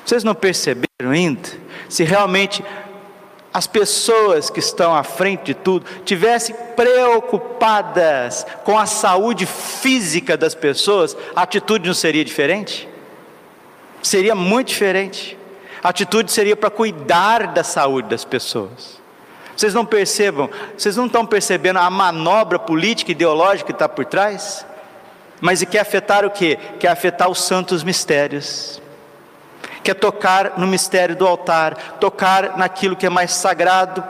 Vocês 0.05 0.24
não 0.24 0.36
perceberam 0.36 1.12
ainda? 1.12 1.50
Se 1.89 2.03
realmente 2.03 2.63
as 3.53 3.67
pessoas 3.67 4.50
que 4.50 4.60
estão 4.60 4.95
à 4.95 5.03
frente 5.03 5.45
de 5.45 5.53
tudo 5.53 5.86
tivessem 6.03 6.55
preocupadas 6.75 8.45
com 8.63 8.77
a 8.77 8.86
saúde 8.86 9.45
física 9.45 10.36
das 10.36 10.55
pessoas, 10.55 11.15
a 11.36 11.43
atitude 11.43 11.88
não 11.88 11.93
seria 11.93 12.25
diferente? 12.25 12.89
seria 14.03 14.36
muito 14.36 14.67
diferente. 14.67 15.38
A 15.81 15.89
atitude 15.89 16.31
seria 16.31 16.55
para 16.55 16.69
cuidar 16.69 17.48
da 17.48 17.63
saúde 17.63 18.10
das 18.10 18.24
pessoas. 18.24 19.01
Vocês 19.55 19.74
não 19.74 19.86
percebam, 19.86 20.50
vocês 20.77 20.98
não 20.98 21.05
estão 21.05 21.25
percebendo 21.25 21.79
a 21.79 21.89
manobra 21.89 22.57
política 22.57 23.12
e 23.12 23.13
ideológica 23.13 23.67
que 23.67 23.72
está 23.72 23.88
por 23.88 24.05
trás? 24.05 24.65
Mas 25.39 25.62
e 25.62 25.65
quer 25.65 25.79
afetar 25.79 26.25
o 26.25 26.31
quê? 26.31 26.57
Quer 26.79 26.88
afetar 26.88 27.29
os 27.29 27.41
santos 27.41 27.83
mistérios. 27.83 28.81
Quer 29.84 29.96
tocar 29.96 30.54
no 30.58 30.66
mistério 30.66 31.16
do 31.16 31.28
altar, 31.28 31.98
tocar 32.00 32.58
naquilo 32.58 32.96
que 32.96 33.06
é 33.06 33.10
mais 33.10 33.34
sagrado 33.34 34.04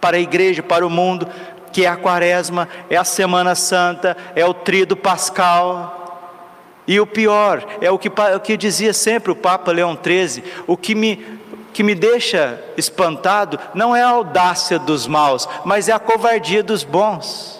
para 0.00 0.16
a 0.16 0.20
igreja, 0.20 0.62
para 0.62 0.86
o 0.86 0.90
mundo, 0.90 1.28
que 1.72 1.84
é 1.84 1.88
a 1.88 1.96
quaresma, 1.96 2.68
é 2.88 2.96
a 2.96 3.04
Semana 3.04 3.54
Santa, 3.54 4.16
é 4.34 4.46
o 4.46 4.54
trido 4.54 4.96
pascal. 4.96 5.92
E 6.86 7.00
o 7.00 7.06
pior, 7.06 7.66
é 7.80 7.90
o 7.90 7.98
que, 7.98 8.08
o 8.08 8.40
que 8.40 8.56
dizia 8.56 8.92
sempre 8.92 9.32
o 9.32 9.36
Papa 9.36 9.72
Leão 9.72 9.98
XIII, 10.00 10.44
o 10.66 10.76
que 10.76 10.94
me, 10.94 11.16
que 11.72 11.82
me 11.82 11.94
deixa 11.94 12.62
espantado 12.76 13.58
não 13.74 13.94
é 13.94 14.02
a 14.02 14.08
audácia 14.08 14.78
dos 14.78 15.06
maus, 15.06 15.48
mas 15.64 15.88
é 15.88 15.92
a 15.92 15.98
covardia 15.98 16.62
dos 16.62 16.84
bons. 16.84 17.55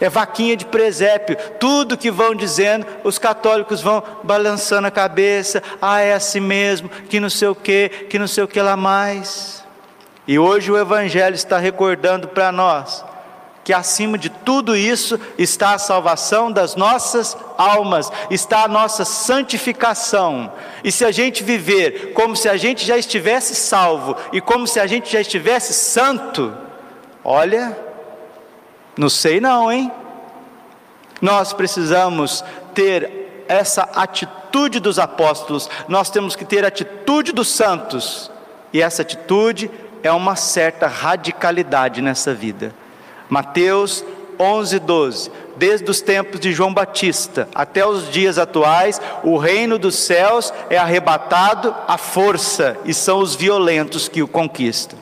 É 0.00 0.08
vaquinha 0.08 0.56
de 0.56 0.64
presépio, 0.64 1.36
tudo 1.58 1.96
que 1.96 2.10
vão 2.10 2.34
dizendo, 2.34 2.86
os 3.04 3.18
católicos 3.18 3.82
vão 3.82 4.02
balançando 4.22 4.88
a 4.88 4.90
cabeça, 4.90 5.62
ah, 5.80 6.00
é 6.00 6.14
assim 6.14 6.40
mesmo, 6.40 6.88
que 6.88 7.20
não 7.20 7.28
sei 7.28 7.48
o 7.48 7.54
que, 7.54 7.88
que 8.08 8.18
não 8.18 8.26
sei 8.26 8.44
o 8.44 8.48
que 8.48 8.60
lá 8.60 8.76
mais. 8.76 9.62
E 10.26 10.38
hoje 10.38 10.70
o 10.70 10.78
Evangelho 10.78 11.34
está 11.34 11.58
recordando 11.58 12.28
para 12.28 12.50
nós 12.50 13.04
que 13.70 13.72
acima 13.72 14.16
de 14.16 14.30
tudo 14.30 14.74
isso 14.74 15.20
está 15.38 15.74
a 15.74 15.78
salvação 15.78 16.50
das 16.50 16.74
nossas 16.74 17.36
almas, 17.58 18.10
está 18.30 18.64
a 18.64 18.68
nossa 18.68 19.04
santificação. 19.04 20.52
E 20.82 20.90
se 20.90 21.04
a 21.04 21.12
gente 21.12 21.44
viver 21.44 22.12
como 22.12 22.34
se 22.34 22.48
a 22.48 22.56
gente 22.56 22.84
já 22.84 22.96
estivesse 22.96 23.54
salvo 23.54 24.16
e 24.32 24.40
como 24.40 24.66
se 24.66 24.80
a 24.80 24.86
gente 24.86 25.12
já 25.12 25.20
estivesse 25.20 25.74
santo, 25.74 26.52
olha, 27.22 27.76
não 29.00 29.08
sei 29.08 29.40
não, 29.40 29.72
hein? 29.72 29.90
Nós 31.22 31.54
precisamos 31.54 32.44
ter 32.74 33.44
essa 33.48 33.88
atitude 33.94 34.78
dos 34.78 34.98
apóstolos, 34.98 35.70
nós 35.88 36.10
temos 36.10 36.36
que 36.36 36.44
ter 36.44 36.66
a 36.66 36.68
atitude 36.68 37.32
dos 37.32 37.48
santos, 37.48 38.30
e 38.74 38.82
essa 38.82 39.00
atitude 39.00 39.70
é 40.02 40.12
uma 40.12 40.36
certa 40.36 40.86
radicalidade 40.86 42.02
nessa 42.02 42.34
vida. 42.34 42.74
Mateus 43.26 44.04
11, 44.38 44.78
12. 44.78 45.32
Desde 45.56 45.90
os 45.90 46.02
tempos 46.02 46.38
de 46.38 46.52
João 46.52 46.74
Batista 46.74 47.48
até 47.54 47.86
os 47.86 48.10
dias 48.10 48.36
atuais, 48.36 49.00
o 49.24 49.38
reino 49.38 49.78
dos 49.78 49.94
céus 49.94 50.52
é 50.68 50.76
arrebatado 50.76 51.74
à 51.88 51.96
força 51.96 52.76
e 52.84 52.92
são 52.92 53.20
os 53.20 53.34
violentos 53.34 54.10
que 54.10 54.22
o 54.22 54.28
conquistam. 54.28 54.98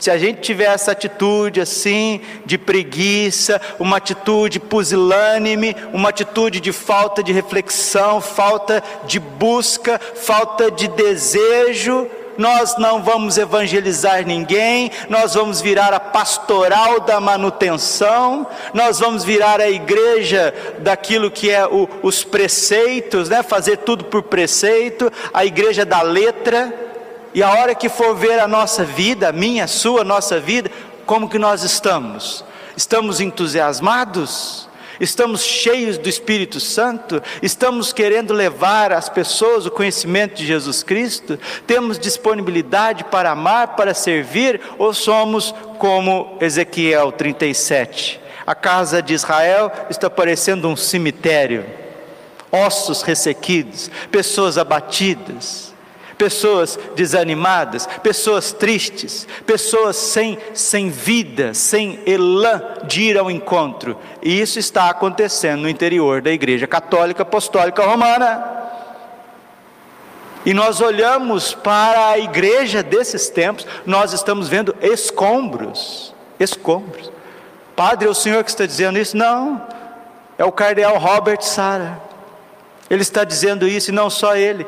Se 0.00 0.10
a 0.10 0.16
gente 0.16 0.40
tiver 0.40 0.64
essa 0.64 0.92
atitude 0.92 1.60
assim, 1.60 2.22
de 2.46 2.56
preguiça, 2.56 3.60
uma 3.78 3.98
atitude 3.98 4.58
pusilânime, 4.58 5.76
uma 5.92 6.08
atitude 6.08 6.58
de 6.58 6.72
falta 6.72 7.22
de 7.22 7.32
reflexão, 7.32 8.18
falta 8.18 8.82
de 9.04 9.20
busca, 9.20 10.00
falta 10.14 10.70
de 10.70 10.88
desejo, 10.88 12.08
nós 12.38 12.78
não 12.78 13.02
vamos 13.02 13.36
evangelizar 13.36 14.26
ninguém, 14.26 14.90
nós 15.10 15.34
vamos 15.34 15.60
virar 15.60 15.92
a 15.92 16.00
pastoral 16.00 16.98
da 17.00 17.20
manutenção, 17.20 18.46
nós 18.72 18.98
vamos 18.98 19.22
virar 19.22 19.60
a 19.60 19.68
igreja 19.68 20.54
daquilo 20.78 21.30
que 21.30 21.50
é 21.50 21.66
o, 21.66 21.86
os 22.02 22.24
preceitos, 22.24 23.28
né? 23.28 23.42
fazer 23.42 23.76
tudo 23.76 24.06
por 24.06 24.22
preceito, 24.22 25.12
a 25.34 25.44
igreja 25.44 25.84
da 25.84 26.00
letra, 26.00 26.72
e 27.34 27.42
a 27.42 27.50
hora 27.50 27.74
que 27.74 27.88
for 27.88 28.14
ver 28.16 28.40
a 28.40 28.48
nossa 28.48 28.84
vida, 28.84 29.28
a 29.28 29.32
minha, 29.32 29.64
a 29.64 29.68
sua, 29.68 30.02
a 30.02 30.04
nossa 30.04 30.40
vida, 30.40 30.70
como 31.06 31.28
que 31.28 31.38
nós 31.38 31.62
estamos? 31.62 32.44
Estamos 32.76 33.20
entusiasmados? 33.20 34.68
estamos 35.00 35.40
cheios 35.40 35.96
do 35.96 36.10
Espírito 36.10 36.60
Santo, 36.60 37.22
estamos 37.42 37.90
querendo 37.90 38.34
levar 38.34 38.92
às 38.92 39.08
pessoas 39.08 39.64
o 39.64 39.70
conhecimento 39.70 40.34
de 40.34 40.46
Jesus 40.46 40.82
Cristo, 40.82 41.38
temos 41.66 41.98
disponibilidade 41.98 43.04
para 43.04 43.30
amar, 43.30 43.76
para 43.76 43.94
servir, 43.94 44.60
ou 44.78 44.92
somos 44.92 45.54
como 45.78 46.36
Ezequiel 46.38 47.12
37? 47.12 48.20
A 48.46 48.54
casa 48.54 49.00
de 49.00 49.14
Israel 49.14 49.72
está 49.88 50.10
parecendo 50.10 50.68
um 50.68 50.76
cemitério, 50.76 51.64
ossos 52.52 53.00
ressequidos, 53.00 53.90
pessoas 54.10 54.58
abatidas 54.58 55.69
pessoas 56.20 56.78
desanimadas, 56.94 57.88
pessoas 58.02 58.52
tristes, 58.52 59.26
pessoas 59.46 59.96
sem, 59.96 60.36
sem 60.52 60.90
vida, 60.90 61.54
sem 61.54 61.98
elan 62.04 62.62
de 62.84 63.04
ir 63.04 63.16
ao 63.16 63.30
encontro. 63.30 63.96
E 64.20 64.38
isso 64.38 64.58
está 64.58 64.90
acontecendo 64.90 65.62
no 65.62 65.68
interior 65.68 66.20
da 66.20 66.30
Igreja 66.30 66.66
Católica 66.66 67.22
Apostólica 67.22 67.82
Romana. 67.82 68.44
E 70.44 70.52
nós 70.52 70.82
olhamos 70.82 71.54
para 71.54 72.10
a 72.10 72.18
igreja 72.18 72.82
desses 72.82 73.30
tempos, 73.30 73.66
nós 73.86 74.12
estamos 74.12 74.46
vendo 74.46 74.76
escombros, 74.82 76.14
escombros. 76.38 77.10
Padre, 77.74 78.08
é 78.08 78.10
o 78.10 78.14
senhor 78.14 78.44
que 78.44 78.50
está 78.50 78.66
dizendo 78.66 78.98
isso? 78.98 79.16
Não, 79.16 79.66
é 80.36 80.44
o 80.44 80.52
cardeal 80.52 80.98
Robert 80.98 81.40
Sara. 81.40 81.98
Ele 82.90 83.00
está 83.00 83.24
dizendo 83.24 83.66
isso 83.66 83.90
e 83.90 83.94
não 83.94 84.10
só 84.10 84.36
ele. 84.36 84.66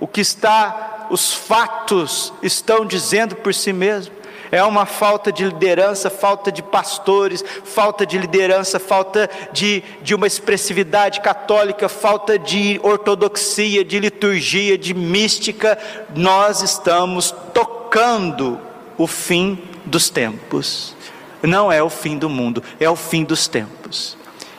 O 0.00 0.06
que 0.06 0.22
está 0.22 0.93
os 1.14 1.32
fatos 1.32 2.32
estão 2.42 2.84
dizendo 2.84 3.36
por 3.36 3.54
si 3.54 3.72
mesmo. 3.72 4.12
É 4.50 4.64
uma 4.64 4.84
falta 4.84 5.30
de 5.30 5.44
liderança, 5.44 6.10
falta 6.10 6.50
de 6.50 6.60
pastores, 6.60 7.44
falta 7.62 8.04
de 8.04 8.18
liderança, 8.18 8.80
falta 8.80 9.30
de, 9.52 9.84
de 10.02 10.12
uma 10.12 10.26
expressividade 10.26 11.20
católica, 11.20 11.88
falta 11.88 12.36
de 12.36 12.80
ortodoxia, 12.82 13.84
de 13.84 14.00
liturgia, 14.00 14.76
de 14.76 14.92
mística. 14.92 15.78
Nós 16.16 16.62
estamos 16.62 17.32
tocando 17.54 18.58
o 18.98 19.06
fim 19.06 19.56
dos 19.84 20.10
tempos. 20.10 20.96
Não 21.44 21.70
é 21.70 21.80
o 21.80 21.88
fim 21.88 22.18
do 22.18 22.28
mundo, 22.28 22.60
é 22.80 22.90
o 22.90 22.96
fim 22.96 23.22
dos 23.22 23.46
tempos. 23.46 24.16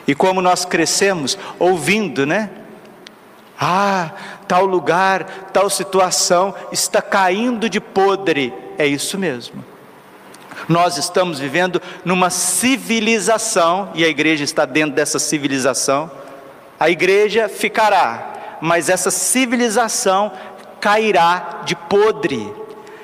E 0.08 0.14
como 0.14 0.40
nós 0.40 0.64
crescemos 0.64 1.36
ouvindo, 1.58 2.24
né? 2.24 2.48
Ah, 3.58 4.10
tal 4.46 4.66
lugar, 4.66 5.24
tal 5.52 5.70
situação 5.70 6.54
está 6.70 7.00
caindo 7.00 7.68
de 7.68 7.80
podre. 7.80 8.52
É 8.76 8.86
isso 8.86 9.18
mesmo. 9.18 9.64
Nós 10.68 10.96
estamos 10.96 11.38
vivendo 11.38 11.80
numa 12.04 12.30
civilização, 12.30 13.90
e 13.94 14.04
a 14.04 14.08
igreja 14.08 14.44
está 14.44 14.64
dentro 14.64 14.94
dessa 14.94 15.18
civilização. 15.18 16.10
A 16.78 16.90
igreja 16.90 17.48
ficará, 17.48 18.58
mas 18.60 18.88
essa 18.88 19.10
civilização 19.10 20.32
cairá 20.80 21.60
de 21.64 21.74
podre. 21.74 22.52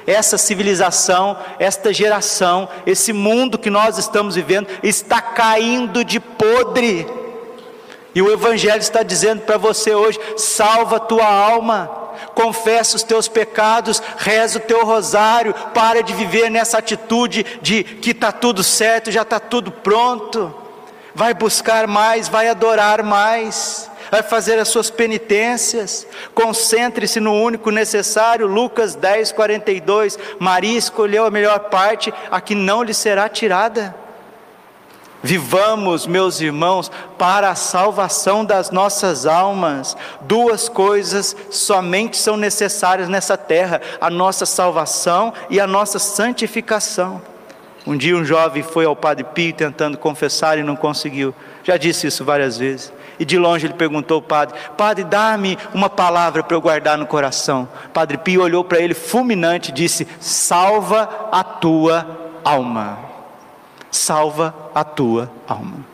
Essa 0.06 0.36
civilização, 0.36 1.38
esta 1.58 1.92
geração, 1.92 2.68
esse 2.84 3.12
mundo 3.12 3.58
que 3.58 3.70
nós 3.70 3.98
estamos 3.98 4.34
vivendo 4.34 4.66
está 4.82 5.20
caindo 5.22 6.04
de 6.04 6.18
podre. 6.18 7.06
E 8.14 8.20
o 8.20 8.30
Evangelho 8.30 8.80
está 8.80 9.02
dizendo 9.02 9.42
para 9.42 9.56
você 9.56 9.94
hoje: 9.94 10.18
salva 10.36 10.96
a 10.96 11.00
tua 11.00 11.26
alma, 11.26 11.90
confessa 12.34 12.96
os 12.96 13.02
teus 13.02 13.28
pecados, 13.28 14.02
reza 14.18 14.58
o 14.58 14.62
teu 14.62 14.84
rosário, 14.84 15.54
para 15.74 16.02
de 16.02 16.12
viver 16.12 16.50
nessa 16.50 16.78
atitude 16.78 17.44
de 17.62 17.82
que 17.84 18.10
está 18.10 18.30
tudo 18.32 18.62
certo, 18.62 19.10
já 19.10 19.22
está 19.22 19.40
tudo 19.40 19.70
pronto. 19.70 20.54
Vai 21.14 21.34
buscar 21.34 21.86
mais, 21.86 22.28
vai 22.28 22.48
adorar 22.48 23.02
mais 23.02 23.90
vai 24.12 24.22
fazer 24.22 24.58
as 24.58 24.68
suas 24.68 24.90
penitências, 24.90 26.06
concentre-se 26.34 27.18
no 27.18 27.32
único 27.32 27.70
necessário, 27.70 28.46
Lucas 28.46 28.94
10, 28.94 29.32
42. 29.32 30.18
Maria 30.38 30.76
escolheu 30.76 31.24
a 31.24 31.30
melhor 31.30 31.58
parte, 31.70 32.12
a 32.30 32.38
que 32.38 32.54
não 32.54 32.82
lhe 32.82 32.92
será 32.92 33.26
tirada. 33.30 34.01
Vivamos, 35.22 36.04
meus 36.04 36.40
irmãos, 36.40 36.90
para 37.16 37.50
a 37.50 37.54
salvação 37.54 38.44
das 38.44 38.72
nossas 38.72 39.24
almas. 39.24 39.96
Duas 40.22 40.68
coisas 40.68 41.36
somente 41.48 42.16
são 42.16 42.36
necessárias 42.36 43.08
nessa 43.08 43.36
terra: 43.36 43.80
a 44.00 44.10
nossa 44.10 44.44
salvação 44.44 45.32
e 45.48 45.60
a 45.60 45.66
nossa 45.66 46.00
santificação. 46.00 47.22
Um 47.86 47.96
dia 47.96 48.16
um 48.16 48.24
jovem 48.24 48.62
foi 48.62 48.84
ao 48.84 48.96
Padre 48.96 49.24
Pio 49.24 49.52
tentando 49.52 49.96
confessar 49.96 50.58
e 50.58 50.62
não 50.62 50.74
conseguiu. 50.74 51.32
Já 51.62 51.76
disse 51.76 52.08
isso 52.08 52.24
várias 52.24 52.58
vezes. 52.58 52.92
E 53.18 53.24
de 53.24 53.38
longe 53.38 53.66
ele 53.66 53.74
perguntou 53.74 54.16
ao 54.16 54.22
padre: 54.22 54.58
Padre, 54.76 55.04
dá-me 55.04 55.56
uma 55.72 55.88
palavra 55.88 56.42
para 56.42 56.56
eu 56.56 56.60
guardar 56.60 56.98
no 56.98 57.06
coração. 57.06 57.68
Padre 57.92 58.18
Pio 58.18 58.42
olhou 58.42 58.64
para 58.64 58.80
ele 58.80 58.94
fulminante 58.94 59.70
e 59.70 59.74
disse: 59.74 60.08
Salva 60.18 61.28
a 61.30 61.44
tua 61.44 62.06
alma 62.44 63.11
salva 63.92 64.52
a 64.74 64.82
tua 64.82 65.30
alma. 65.46 65.86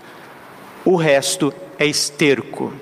O 0.85 0.97
resto 0.97 1.53
é 1.79 1.85
esterco. 1.85 2.73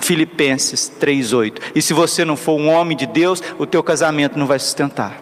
Filipenses 0.00 0.90
3:8. 0.98 1.60
E 1.74 1.82
se 1.82 1.92
você 1.92 2.24
não 2.24 2.36
for 2.36 2.58
um 2.58 2.70
homem 2.70 2.96
de 2.96 3.04
Deus, 3.04 3.42
o 3.58 3.66
teu 3.66 3.82
casamento 3.82 4.38
não 4.38 4.46
vai 4.46 4.58
sustentar. 4.58 5.20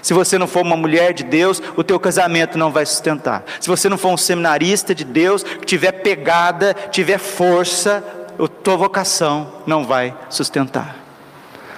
Se 0.00 0.14
você 0.14 0.38
não 0.38 0.46
for 0.46 0.62
uma 0.62 0.76
mulher 0.76 1.12
de 1.12 1.24
Deus, 1.24 1.60
o 1.74 1.82
teu 1.82 1.98
casamento 1.98 2.56
não 2.56 2.70
vai 2.70 2.86
sustentar. 2.86 3.44
Se 3.60 3.66
você 3.66 3.88
não 3.88 3.98
for 3.98 4.10
um 4.10 4.16
seminarista 4.16 4.94
de 4.94 5.04
Deus, 5.04 5.42
que 5.42 5.64
tiver 5.66 5.90
pegada, 5.90 6.74
tiver 6.90 7.18
força, 7.18 8.04
a 8.38 8.46
tua 8.46 8.76
vocação 8.76 9.52
não 9.66 9.84
vai 9.84 10.14
sustentar. 10.28 10.96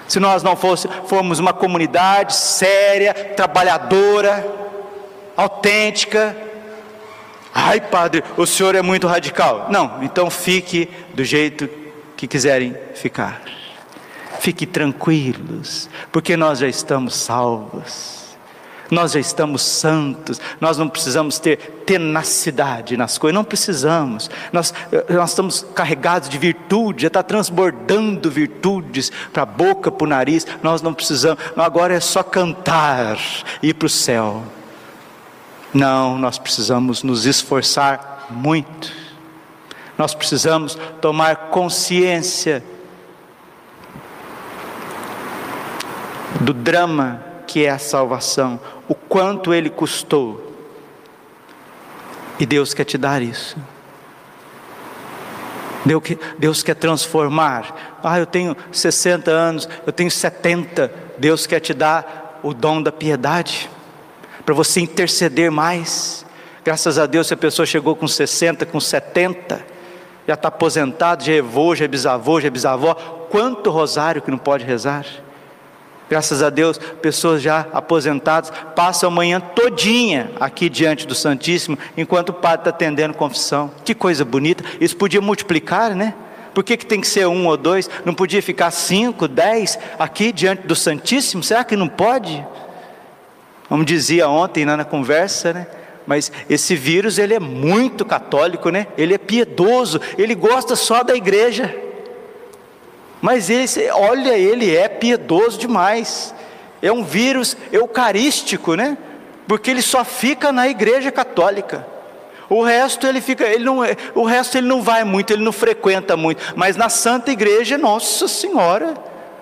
Se 0.07 0.19
nós 0.19 0.43
não 0.43 0.57
fosse, 0.57 0.89
formos 1.07 1.39
uma 1.39 1.53
comunidade 1.53 2.35
séria, 2.35 3.15
trabalhadora, 3.15 4.68
autêntica. 5.38 6.37
Ai, 7.55 7.81
padre, 7.81 8.24
o 8.37 8.44
senhor 8.44 8.74
é 8.74 8.83
muito 8.83 9.07
radical. 9.07 9.68
Não, 9.70 10.03
então 10.03 10.29
fique 10.29 10.88
do 11.14 11.24
jeito 11.24 11.70
que 12.16 12.27
quiserem 12.27 12.77
ficar. 12.94 13.40
Fique 14.40 14.66
tranquilos, 14.66 15.88
porque 16.11 16.37
nós 16.37 16.59
já 16.59 16.66
estamos 16.66 17.14
salvos. 17.14 18.18
Nós 18.90 19.12
já 19.12 19.20
estamos 19.20 19.62
santos, 19.62 20.40
nós 20.59 20.79
não 20.79 20.88
precisamos 20.88 21.38
ter 21.38 21.83
tenacidade 21.85 22.96
nas 22.96 23.18
coisas, 23.18 23.35
não 23.35 23.44
precisamos. 23.44 24.31
Nós, 24.51 24.72
nós 25.11 25.31
estamos 25.31 25.66
carregados 25.74 26.31
de 26.31 26.38
virtude, 26.38 27.03
já 27.03 27.09
está 27.09 27.22
transbordando 27.22 28.31
virtudes 28.31 29.12
para 29.31 29.42
a 29.42 29.46
boca, 29.46 29.92
para 29.92 30.05
o 30.07 30.09
nariz. 30.09 30.46
Nós 30.62 30.81
não 30.81 30.94
precisamos, 30.94 31.38
agora 31.55 31.92
é 31.92 32.01
só 32.01 32.22
cantar 32.22 33.18
e 33.62 33.68
ir 33.68 33.74
para 33.74 33.87
o 33.87 33.90
céu. 33.90 34.42
Não, 35.73 36.19
nós 36.19 36.39
precisamos 36.39 37.03
nos 37.03 37.27
esforçar 37.27 38.27
muito. 38.31 38.91
Nós 39.99 40.15
precisamos 40.15 40.79
tomar 41.01 41.37
consciência 41.51 42.65
do 46.41 46.55
drama 46.55 47.23
que 47.47 47.65
é 47.65 47.71
a 47.71 47.79
salvação, 47.79 48.61
o 48.89 48.95
quanto 48.95 49.53
ele 49.53 49.69
custou. 49.69 50.55
E 52.39 52.47
Deus 52.47 52.73
quer 52.73 52.85
te 52.85 52.97
dar 52.97 53.21
isso. 53.21 53.57
Deus 56.39 56.63
quer 56.63 56.75
transformar. 56.75 57.99
Ah, 58.03 58.19
eu 58.19 58.27
tenho 58.27 58.57
60 58.71 59.31
anos, 59.31 59.69
eu 59.87 59.93
tenho 59.93 60.11
70. 60.11 60.93
Deus 61.19 61.47
quer 61.47 61.61
te 61.61 61.75
dar 61.75 62.39
o 62.43 62.55
dom 62.55 62.83
da 62.83 62.93
piedade 62.93 63.69
para 64.49 64.55
você 64.55 64.81
interceder 64.81 65.51
mais. 65.51 66.25
Graças 66.65 66.99
a 66.99 67.05
Deus, 67.05 67.27
se 67.27 67.35
a 67.35 67.37
pessoa 67.37 67.67
chegou 67.67 67.95
com 67.95 68.09
60, 68.09 68.65
com 68.65 68.81
70, 68.81 69.61
já 70.27 70.33
está 70.33 70.49
aposentado, 70.49 71.23
já 71.23 71.35
é 71.35 71.41
avô, 71.41 71.75
já 71.75 71.85
é 71.85 71.89
bisavô, 71.89 72.41
já 72.41 72.47
é 72.47 72.51
bisavó, 72.51 72.95
quanto 73.29 73.69
rosário 73.69 74.23
que 74.23 74.31
não 74.31 74.39
pode 74.39 74.65
rezar? 74.65 75.05
Graças 76.09 76.43
a 76.43 76.49
Deus, 76.49 76.79
pessoas 76.79 77.43
já 77.43 77.67
aposentadas 77.75 78.51
passam 78.75 79.11
a 79.11 79.13
manhã 79.13 79.39
todinha 79.39 80.31
aqui 80.41 80.71
diante 80.71 81.07
do 81.07 81.15
Santíssimo, 81.15 81.79
enquanto 81.95 82.31
o 82.31 82.33
padre 82.33 82.61
está 82.61 82.71
atendendo 82.71 83.13
confissão. 83.13 83.71
Que 83.85 83.95
coisa 83.95 84.25
bonita! 84.25 84.65
Isso 84.81 84.97
podia 84.97 85.21
multiplicar, 85.21 85.95
né? 85.95 86.15
Por 86.55 86.65
que, 86.65 86.79
que 86.79 86.87
tem 86.87 87.03
que 87.03 87.07
ser 87.07 87.27
um 87.27 87.47
ou 87.47 87.57
dois? 87.59 87.91
Não 88.03 88.15
podia 88.15 88.43
ficar 88.43 88.71
cinco, 88.71 89.29
dez 89.29 89.79
aqui 89.99 90.33
diante 90.33 90.67
do 90.67 90.75
Santíssimo? 90.75 91.43
Será 91.43 91.63
que 91.65 91.77
não 91.77 91.87
pode? 91.87 92.43
Como 93.69 93.85
dizia 93.85 94.29
ontem 94.29 94.65
né, 94.65 94.77
na 94.77 94.85
conversa, 94.85 95.53
né? 95.53 95.67
Mas 96.07 96.33
esse 96.49 96.75
vírus 96.75 97.19
ele 97.19 97.35
é 97.35 97.39
muito 97.39 98.03
católico, 98.05 98.71
né? 98.71 98.87
Ele 98.97 99.13
é 99.13 99.19
piedoso, 99.19 100.01
ele 100.17 100.35
gosta 100.35 100.75
só 100.75 101.03
da 101.03 101.15
igreja. 101.15 101.75
Mas 103.21 103.51
esse, 103.51 103.91
olha, 103.91 104.37
ele 104.39 104.75
é 104.75 104.89
piedoso 104.89 105.59
demais. 105.59 106.35
É 106.81 106.91
um 106.91 107.05
vírus 107.05 107.57
eucarístico, 107.71 108.75
né? 108.75 108.97
Porque 109.47 109.71
ele 109.71 109.83
só 109.83 110.03
fica 110.03 110.51
na 110.51 110.67
igreja 110.67 111.11
católica. 111.11 111.87
O 112.49 112.63
resto 112.63 113.07
ele 113.07 113.21
fica, 113.21 113.45
ele 113.45 113.65
não, 113.65 113.81
o 114.15 114.25
resto 114.25 114.57
ele 114.57 114.67
não 114.67 114.81
vai 114.81 115.05
muito, 115.05 115.33
ele 115.33 115.45
não 115.45 115.53
frequenta 115.53 116.17
muito. 116.17 116.55
Mas 116.57 116.77
na 116.77 116.89
Santa 116.89 117.31
Igreja, 117.31 117.77
Nossa 117.77 118.27
Senhora, 118.27 118.95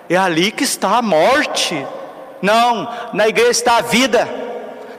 é 0.09 0.17
ali 0.17 0.51
que 0.51 0.65
está 0.65 0.97
a 0.97 1.01
morte. 1.01 1.85
Não, 2.41 2.87
na 3.13 3.27
igreja 3.27 3.51
está 3.51 3.77
a 3.77 3.81
vida, 3.81 4.27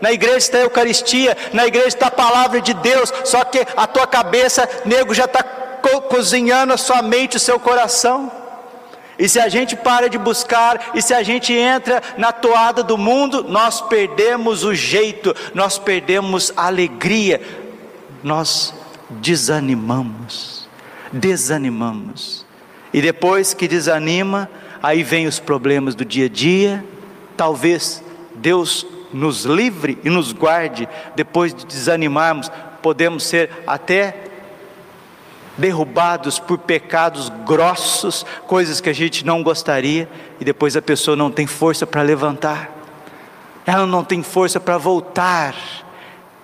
na 0.00 0.12
igreja 0.12 0.38
está 0.38 0.58
a 0.58 0.62
Eucaristia, 0.62 1.36
na 1.52 1.66
igreja 1.66 1.88
está 1.88 2.06
a 2.06 2.10
palavra 2.10 2.60
de 2.60 2.74
Deus, 2.74 3.12
só 3.24 3.44
que 3.44 3.66
a 3.76 3.86
tua 3.86 4.06
cabeça, 4.06 4.68
nego, 4.84 5.14
já 5.14 5.24
está 5.24 5.42
co 5.42 6.02
cozinhando 6.02 6.72
a 6.72 6.76
sua 6.76 7.02
mente, 7.02 7.36
o 7.36 7.40
seu 7.40 7.58
coração. 7.58 8.30
E 9.18 9.28
se 9.28 9.40
a 9.40 9.48
gente 9.48 9.74
para 9.74 10.08
de 10.08 10.16
buscar, 10.16 10.92
e 10.94 11.02
se 11.02 11.12
a 11.12 11.22
gente 11.24 11.52
entra 11.52 12.00
na 12.16 12.30
toada 12.30 12.84
do 12.84 12.96
mundo, 12.96 13.42
nós 13.42 13.80
perdemos 13.80 14.62
o 14.62 14.72
jeito, 14.74 15.34
nós 15.54 15.76
perdemos 15.76 16.52
a 16.56 16.66
alegria, 16.66 17.40
nós 18.22 18.72
desanimamos, 19.10 20.68
desanimamos. 21.12 22.46
E 22.92 23.02
depois 23.02 23.52
que 23.52 23.66
desanima, 23.66 24.48
aí 24.80 25.02
vem 25.02 25.26
os 25.26 25.40
problemas 25.40 25.96
do 25.96 26.04
dia 26.04 26.26
a 26.26 26.28
dia, 26.28 26.84
Talvez 27.38 28.02
Deus 28.34 28.84
nos 29.12 29.44
livre 29.44 29.96
e 30.02 30.10
nos 30.10 30.32
guarde 30.32 30.88
depois 31.14 31.54
de 31.54 31.64
desanimarmos, 31.64 32.50
podemos 32.82 33.22
ser 33.22 33.48
até 33.64 34.24
derrubados 35.56 36.40
por 36.40 36.58
pecados 36.58 37.28
grossos, 37.46 38.26
coisas 38.48 38.80
que 38.80 38.90
a 38.90 38.92
gente 38.92 39.24
não 39.24 39.44
gostaria, 39.44 40.08
e 40.40 40.44
depois 40.44 40.76
a 40.76 40.82
pessoa 40.82 41.16
não 41.16 41.30
tem 41.30 41.46
força 41.46 41.86
para 41.86 42.02
levantar, 42.02 42.70
ela 43.64 43.86
não 43.86 44.02
tem 44.02 44.20
força 44.20 44.58
para 44.58 44.76
voltar, 44.76 45.54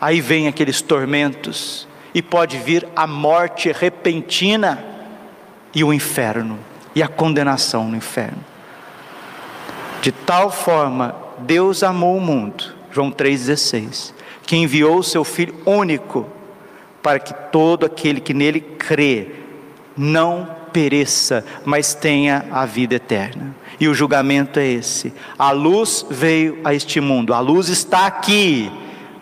aí 0.01 0.21
vem 0.21 0.47
aqueles 0.47 0.81
tormentos, 0.81 1.89
e 2.15 2.23
pode 2.23 2.57
vir 2.59 2.87
a 2.95 3.05
morte 3.05 3.73
repentina 3.73 4.85
e 5.75 5.83
o 5.83 5.93
inferno, 5.93 6.57
e 6.95 7.03
a 7.03 7.09
condenação 7.09 7.89
no 7.89 7.97
inferno. 7.97 8.54
De 10.05 10.13
tal 10.13 10.51
forma 10.51 11.17
Deus 11.39 11.83
amou 11.83 12.19
o 12.19 12.21
mundo, 12.21 12.75
João 12.93 13.11
3,16, 13.11 14.13
que 14.43 14.55
enviou 14.55 14.99
o 14.99 15.03
seu 15.03 15.25
Filho 15.25 15.55
único, 15.65 16.27
para 17.03 17.19
que 17.19 17.33
todo 17.51 17.87
aquele 17.87 18.21
que 18.21 18.35
nele 18.35 18.61
crê 18.61 19.29
não 19.97 20.47
pereça, 20.75 21.43
mas 21.65 21.95
tenha 21.95 22.45
a 22.51 22.67
vida 22.67 22.97
eterna. 22.97 23.57
E 23.81 23.89
o 23.89 23.95
julgamento 23.95 24.61
é 24.61 24.67
esse: 24.67 25.11
a 25.39 25.51
luz 25.53 26.05
veio 26.11 26.59
a 26.63 26.75
este 26.75 27.01
mundo, 27.01 27.33
a 27.33 27.41
luz 27.41 27.71
está 27.71 28.05
aqui, 28.05 28.71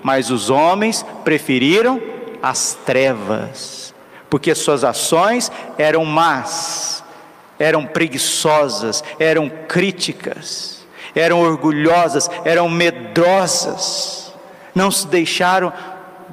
mas 0.02 0.32
os 0.32 0.50
homens 0.50 1.06
preferiram 1.22 2.02
as 2.42 2.76
trevas, 2.84 3.94
porque 4.28 4.52
suas 4.52 4.82
ações 4.82 5.48
eram 5.78 6.04
más 6.04 7.02
eram 7.62 7.86
preguiçosas, 7.86 9.04
eram 9.20 9.48
críticas, 9.68 10.71
eram 11.14 11.40
orgulhosas, 11.40 12.30
eram 12.44 12.68
medrosas, 12.68 14.32
não 14.74 14.90
se 14.90 15.06
deixaram 15.06 15.72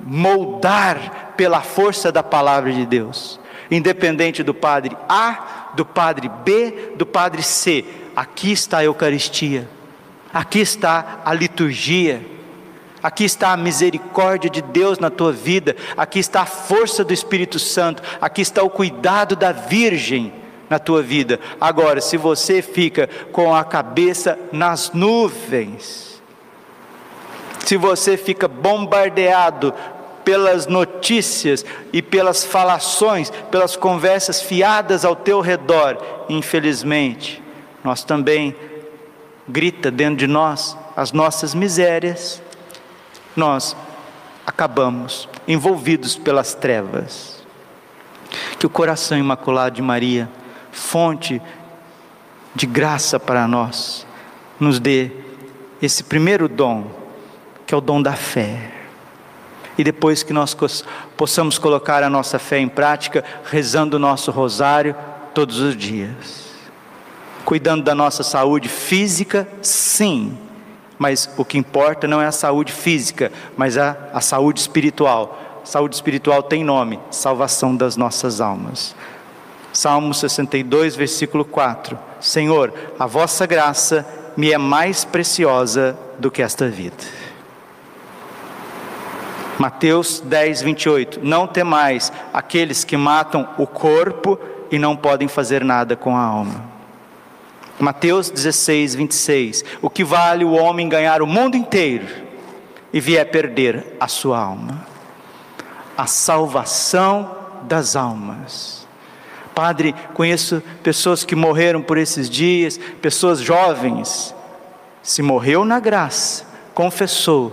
moldar 0.02 1.34
pela 1.36 1.62
força 1.62 2.12
da 2.12 2.24
palavra 2.24 2.72
de 2.72 2.86
Deus. 2.86 3.40
Independente 3.72 4.42
do 4.42 4.54
padre 4.54 4.98
A 5.08 5.60
do 5.74 5.86
padre 5.86 6.30
B, 6.44 6.94
do 6.96 7.06
padre 7.06 7.44
C. 7.44 7.86
Aqui 8.16 8.52
está 8.52 8.80
a 8.80 8.84
Eucaristia, 8.84 9.68
aqui 10.34 10.60
está 10.60 11.22
a 11.24 11.34
liturgia, 11.34 12.26
aqui 13.02 13.24
está 13.24 13.54
a 13.54 13.58
misericórdia 13.58 14.50
de 14.50 14.62
Deus 14.62 15.00
na 15.00 15.10
tua 15.10 15.32
vida, 15.32 15.76
aqui 15.96 16.20
está 16.20 16.42
a 16.42 16.46
força 16.46 17.04
do 17.04 17.14
Espírito 17.14 17.60
Santo, 17.60 18.04
aqui 18.20 18.42
está 18.42 18.62
o 18.64 18.70
cuidado 18.70 19.36
da 19.36 19.52
Virgem 19.52 20.34
na 20.70 20.80
tua 20.80 21.02
vida. 21.02 21.40
Agora, 21.60 22.00
se 22.00 22.18
você 22.18 22.62
fica 22.62 23.10
com 23.32 23.56
a 23.56 23.64
cabeça 23.64 24.38
nas 24.52 24.92
nuvens, 24.92 26.22
se 27.66 27.78
você 27.78 28.18
fica 28.18 28.48
bombardeado 28.48 29.74
pelas 30.24 30.68
notícias 30.68 31.66
e 31.92 32.02
pelas 32.02 32.44
falações, 32.44 33.32
pelas 33.50 33.76
conversas 33.76 34.42
fiadas 34.42 35.04
ao 35.04 35.16
teu 35.16 35.42
redor, 35.42 35.98
infelizmente, 36.30 37.42
nós 37.84 38.04
também 38.04 38.56
grita 39.48 39.90
dentro 39.90 40.18
de 40.18 40.28
nós 40.28 40.78
as 40.96 41.12
nossas 41.12 41.56
misérias, 41.56 42.42
nós 43.36 43.76
acabamos 44.46 45.28
envolvidos 45.48 46.16
pelas 46.16 46.54
trevas. 46.54 47.44
Que 48.60 48.66
o 48.66 48.70
coração 48.70 49.18
imaculado 49.18 49.76
de 49.76 49.82
Maria, 49.82 50.30
fonte 50.72 51.42
de 52.56 52.66
graça 52.66 53.20
para 53.20 53.48
nós, 53.48 54.06
nos 54.60 54.80
dê 54.80 55.12
esse 55.82 56.04
primeiro 56.04 56.48
dom, 56.48 56.88
que 57.66 57.74
é 57.74 57.78
o 57.78 57.82
dom 57.82 58.02
da 58.02 58.14
fé 58.14 58.80
e 59.80 59.84
depois 59.84 60.24
que 60.24 60.34
nós 60.34 60.54
possamos 61.16 61.58
colocar 61.58 62.04
a 62.04 62.10
nossa 62.10 62.38
fé 62.38 62.60
em 62.60 62.68
prática, 62.68 63.24
rezando 63.46 63.96
o 63.96 64.00
nosso 64.00 64.30
rosário 64.30 64.94
todos 65.34 65.60
os 65.60 65.74
dias. 65.74 66.50
Cuidando 67.46 67.82
da 67.86 67.96
nossa 67.96 68.22
saúde 68.22 68.68
física, 68.68 69.48
sim, 69.62 70.38
mas 70.98 71.34
o 71.38 71.46
que 71.46 71.58
importa 71.58 72.10
não 72.10 72.22
é 72.22 72.26
a 72.26 72.32
saúde 72.34 72.74
física, 72.74 73.32
mas 73.56 73.78
a, 73.78 73.96
a 74.12 74.20
saúde 74.20 74.60
espiritual. 74.60 75.62
Saúde 75.64 75.96
espiritual 75.96 76.44
tem 76.44 76.62
nome: 76.62 77.00
salvação 77.10 77.74
das 77.74 77.96
nossas 77.96 78.42
almas. 78.42 78.94
Salmo 79.72 80.14
62, 80.14 80.96
versículo 80.96 81.46
4: 81.46 81.98
Senhor, 82.20 82.74
a 82.98 83.06
vossa 83.06 83.46
graça 83.46 84.06
me 84.36 84.52
é 84.52 84.58
mais 84.58 85.04
preciosa 85.04 85.98
do 86.18 86.32
que 86.32 86.42
esta 86.42 86.68
vida. 86.68 87.04
Mateus 89.60 90.22
10, 90.22 90.62
28. 90.62 91.20
Não 91.22 91.46
temais 91.46 92.14
aqueles 92.34 92.86
que 92.86 92.96
matam 92.96 93.50
o 93.58 93.68
corpo 93.68 94.40
e 94.72 94.80
não 94.80 94.96
podem 94.96 95.28
fazer 95.28 95.66
nada 95.66 95.98
com 95.98 96.16
a 96.16 96.22
alma. 96.22 96.64
Mateus 97.78 98.30
16, 98.30 98.96
26. 98.96 99.66
O 99.82 99.90
que 99.90 100.04
vale 100.04 100.46
o 100.46 100.52
homem 100.52 100.88
ganhar 100.88 101.22
o 101.22 101.28
mundo 101.28 101.58
inteiro 101.58 102.08
e 102.94 103.02
vier 103.02 103.26
perder 103.30 103.98
a 104.00 104.08
sua 104.08 104.40
alma? 104.40 104.86
A 105.98 106.08
salvação 106.08 107.36
das 107.64 107.98
almas. 107.98 108.79
Padre, 109.60 109.94
conheço 110.14 110.64
pessoas 110.82 111.26
que 111.26 111.36
morreram 111.36 111.82
por 111.82 111.98
esses 111.98 112.30
dias, 112.30 112.80
pessoas 113.02 113.42
jovens. 113.42 114.34
Se 115.04 115.22
morreu 115.22 115.66
na 115.66 115.82
graça, 115.82 116.46
confessou, 116.74 117.52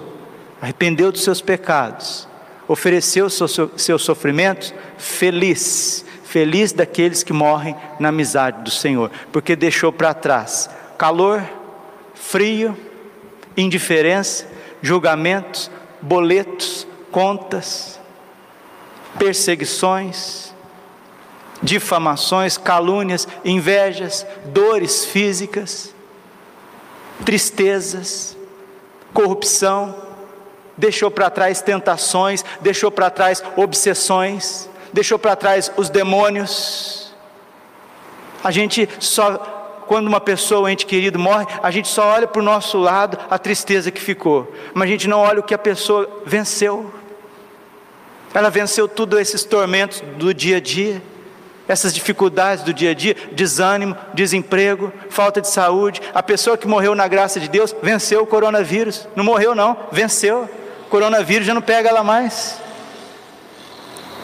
arrependeu 0.63 1.11
dos 1.11 1.25
seus 1.25 1.41
pecados, 1.41 2.29
ofereceu 2.69 3.29
seus, 3.29 3.59
seus 3.77 4.03
sofrimentos, 4.03 4.73
feliz, 4.97 6.05
feliz 6.23 6.71
daqueles 6.71 7.25
que 7.25 7.33
morrem 7.33 7.75
na 7.99 8.11
amizade 8.11 8.63
do 8.63 8.71
Senhor, 8.71 9.11
porque 9.33 9.57
deixou 9.57 9.93
para 9.93 10.15
trás 10.15 10.71
calor, 10.97 11.43
frio, 12.15 12.79
indiferença, 13.57 14.47
julgamentos, 14.81 15.73
boletos, 16.01 16.87
contas, 17.11 17.99
perseguições, 19.19 20.55
difamações, 21.63 22.59
calúnias, 22.59 23.27
invejas, 23.45 24.27
dores 24.47 25.05
físicas, 25.05 25.95
tristezas, 27.25 28.37
corrupção, 29.13 29.95
deixou 30.77 31.11
para 31.11 31.31
trás 31.31 31.61
tentações, 31.61 32.45
deixou 32.61 32.91
para 32.91 33.11
trás 33.11 33.43
obsessões, 33.57 34.69
deixou 34.93 35.19
para 35.19 35.35
trás 35.35 35.73
os 35.77 35.89
demônios. 35.89 37.15
A 38.45 38.51
gente 38.51 38.89
só, 39.01 39.37
quando 39.87 40.07
uma 40.07 40.21
pessoa, 40.21 40.63
um 40.63 40.69
ente 40.69 40.85
querido 40.85 41.19
morre, 41.19 41.47
a 41.63 41.71
gente 41.71 41.89
só 41.89 42.07
olha 42.15 42.27
para 42.27 42.41
o 42.41 42.45
nosso 42.45 42.79
lado 42.79 43.19
a 43.31 43.39
tristeza 43.39 43.91
que 43.91 44.01
ficou, 44.01 44.53
mas 44.75 44.89
a 44.89 44.93
gente 44.93 45.09
não 45.09 45.21
olha 45.21 45.41
o 45.41 45.43
que 45.43 45.55
a 45.55 45.59
pessoa 45.59 46.23
venceu. 46.25 46.93
Ela 48.35 48.51
venceu 48.51 48.87
todos 48.87 49.19
esses 49.19 49.45
tormentos 49.45 50.03
do 50.19 50.35
dia 50.35 50.59
a 50.59 50.61
dia 50.61 51.03
essas 51.69 51.93
dificuldades 51.95 52.65
do 52.65 52.73
dia 52.73 52.91
a 52.91 52.95
dia, 52.95 53.17
desânimo, 53.33 53.97
desemprego, 54.15 54.93
falta 55.11 55.41
de 55.41 55.49
saúde. 55.49 56.01
A 56.15 56.23
pessoa 56.23 56.57
que 56.57 56.69
morreu 56.69 56.95
na 56.95 57.09
graça 57.09 57.41
de 57.41 57.49
Deus 57.49 57.75
venceu 57.83 58.23
o 58.23 58.27
coronavírus. 58.27 59.09
Não 59.17 59.25
morreu, 59.25 59.55
não, 59.55 59.77
venceu 59.91 60.49
coronavírus 60.89 61.47
já 61.47 61.55
não 61.55 61.63
pega 61.63 61.89
ela 61.89 62.03
mais. 62.03 62.61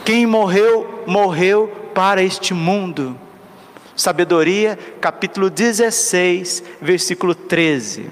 Quem 0.04 0.26
morreu, 0.26 1.04
morreu 1.06 1.68
para 1.94 2.22
este 2.22 2.54
mundo. 2.54 3.18
Sabedoria, 3.94 4.78
capítulo 5.00 5.50
16, 5.50 6.62
versículo 6.80 7.34
13. 7.34 8.10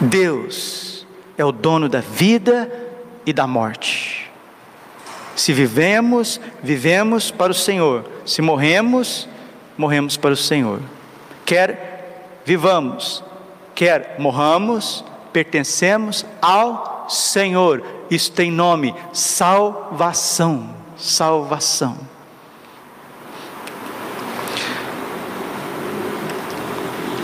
Deus 0.00 1.06
é 1.36 1.44
o 1.44 1.52
dono 1.52 1.88
da 1.88 2.00
vida 2.00 2.70
e 3.24 3.32
da 3.32 3.46
morte. 3.46 4.17
Se 5.38 5.52
vivemos, 5.52 6.40
vivemos 6.60 7.30
para 7.30 7.52
o 7.52 7.54
Senhor. 7.54 8.04
Se 8.26 8.42
morremos, 8.42 9.28
morremos 9.76 10.16
para 10.16 10.32
o 10.32 10.36
Senhor. 10.36 10.80
Quer 11.46 12.40
vivamos, 12.44 13.22
quer 13.72 14.16
morramos, 14.18 15.04
pertencemos 15.32 16.26
ao 16.42 17.06
Senhor. 17.08 17.84
Isso 18.10 18.32
tem 18.32 18.50
nome: 18.50 18.92
salvação. 19.12 20.74
Salvação. 20.96 21.96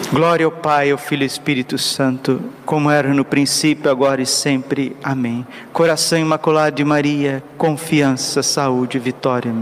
Glória 0.06 0.46
ao 0.46 0.52
Pai, 0.52 0.90
ao 0.90 0.98
Filho 0.98 1.22
e 1.22 1.24
ao 1.24 1.26
Espírito 1.26 1.78
Santo, 1.78 2.40
como 2.64 2.90
era 2.90 3.12
no 3.12 3.24
princípio, 3.24 3.90
agora 3.90 4.22
e 4.22 4.26
sempre. 4.26 4.96
Amém. 5.02 5.46
Coração 5.72 6.18
imaculado 6.18 6.76
de 6.76 6.84
Maria, 6.84 7.42
confiança, 7.56 8.42
saúde, 8.42 8.98
vitória. 8.98 9.52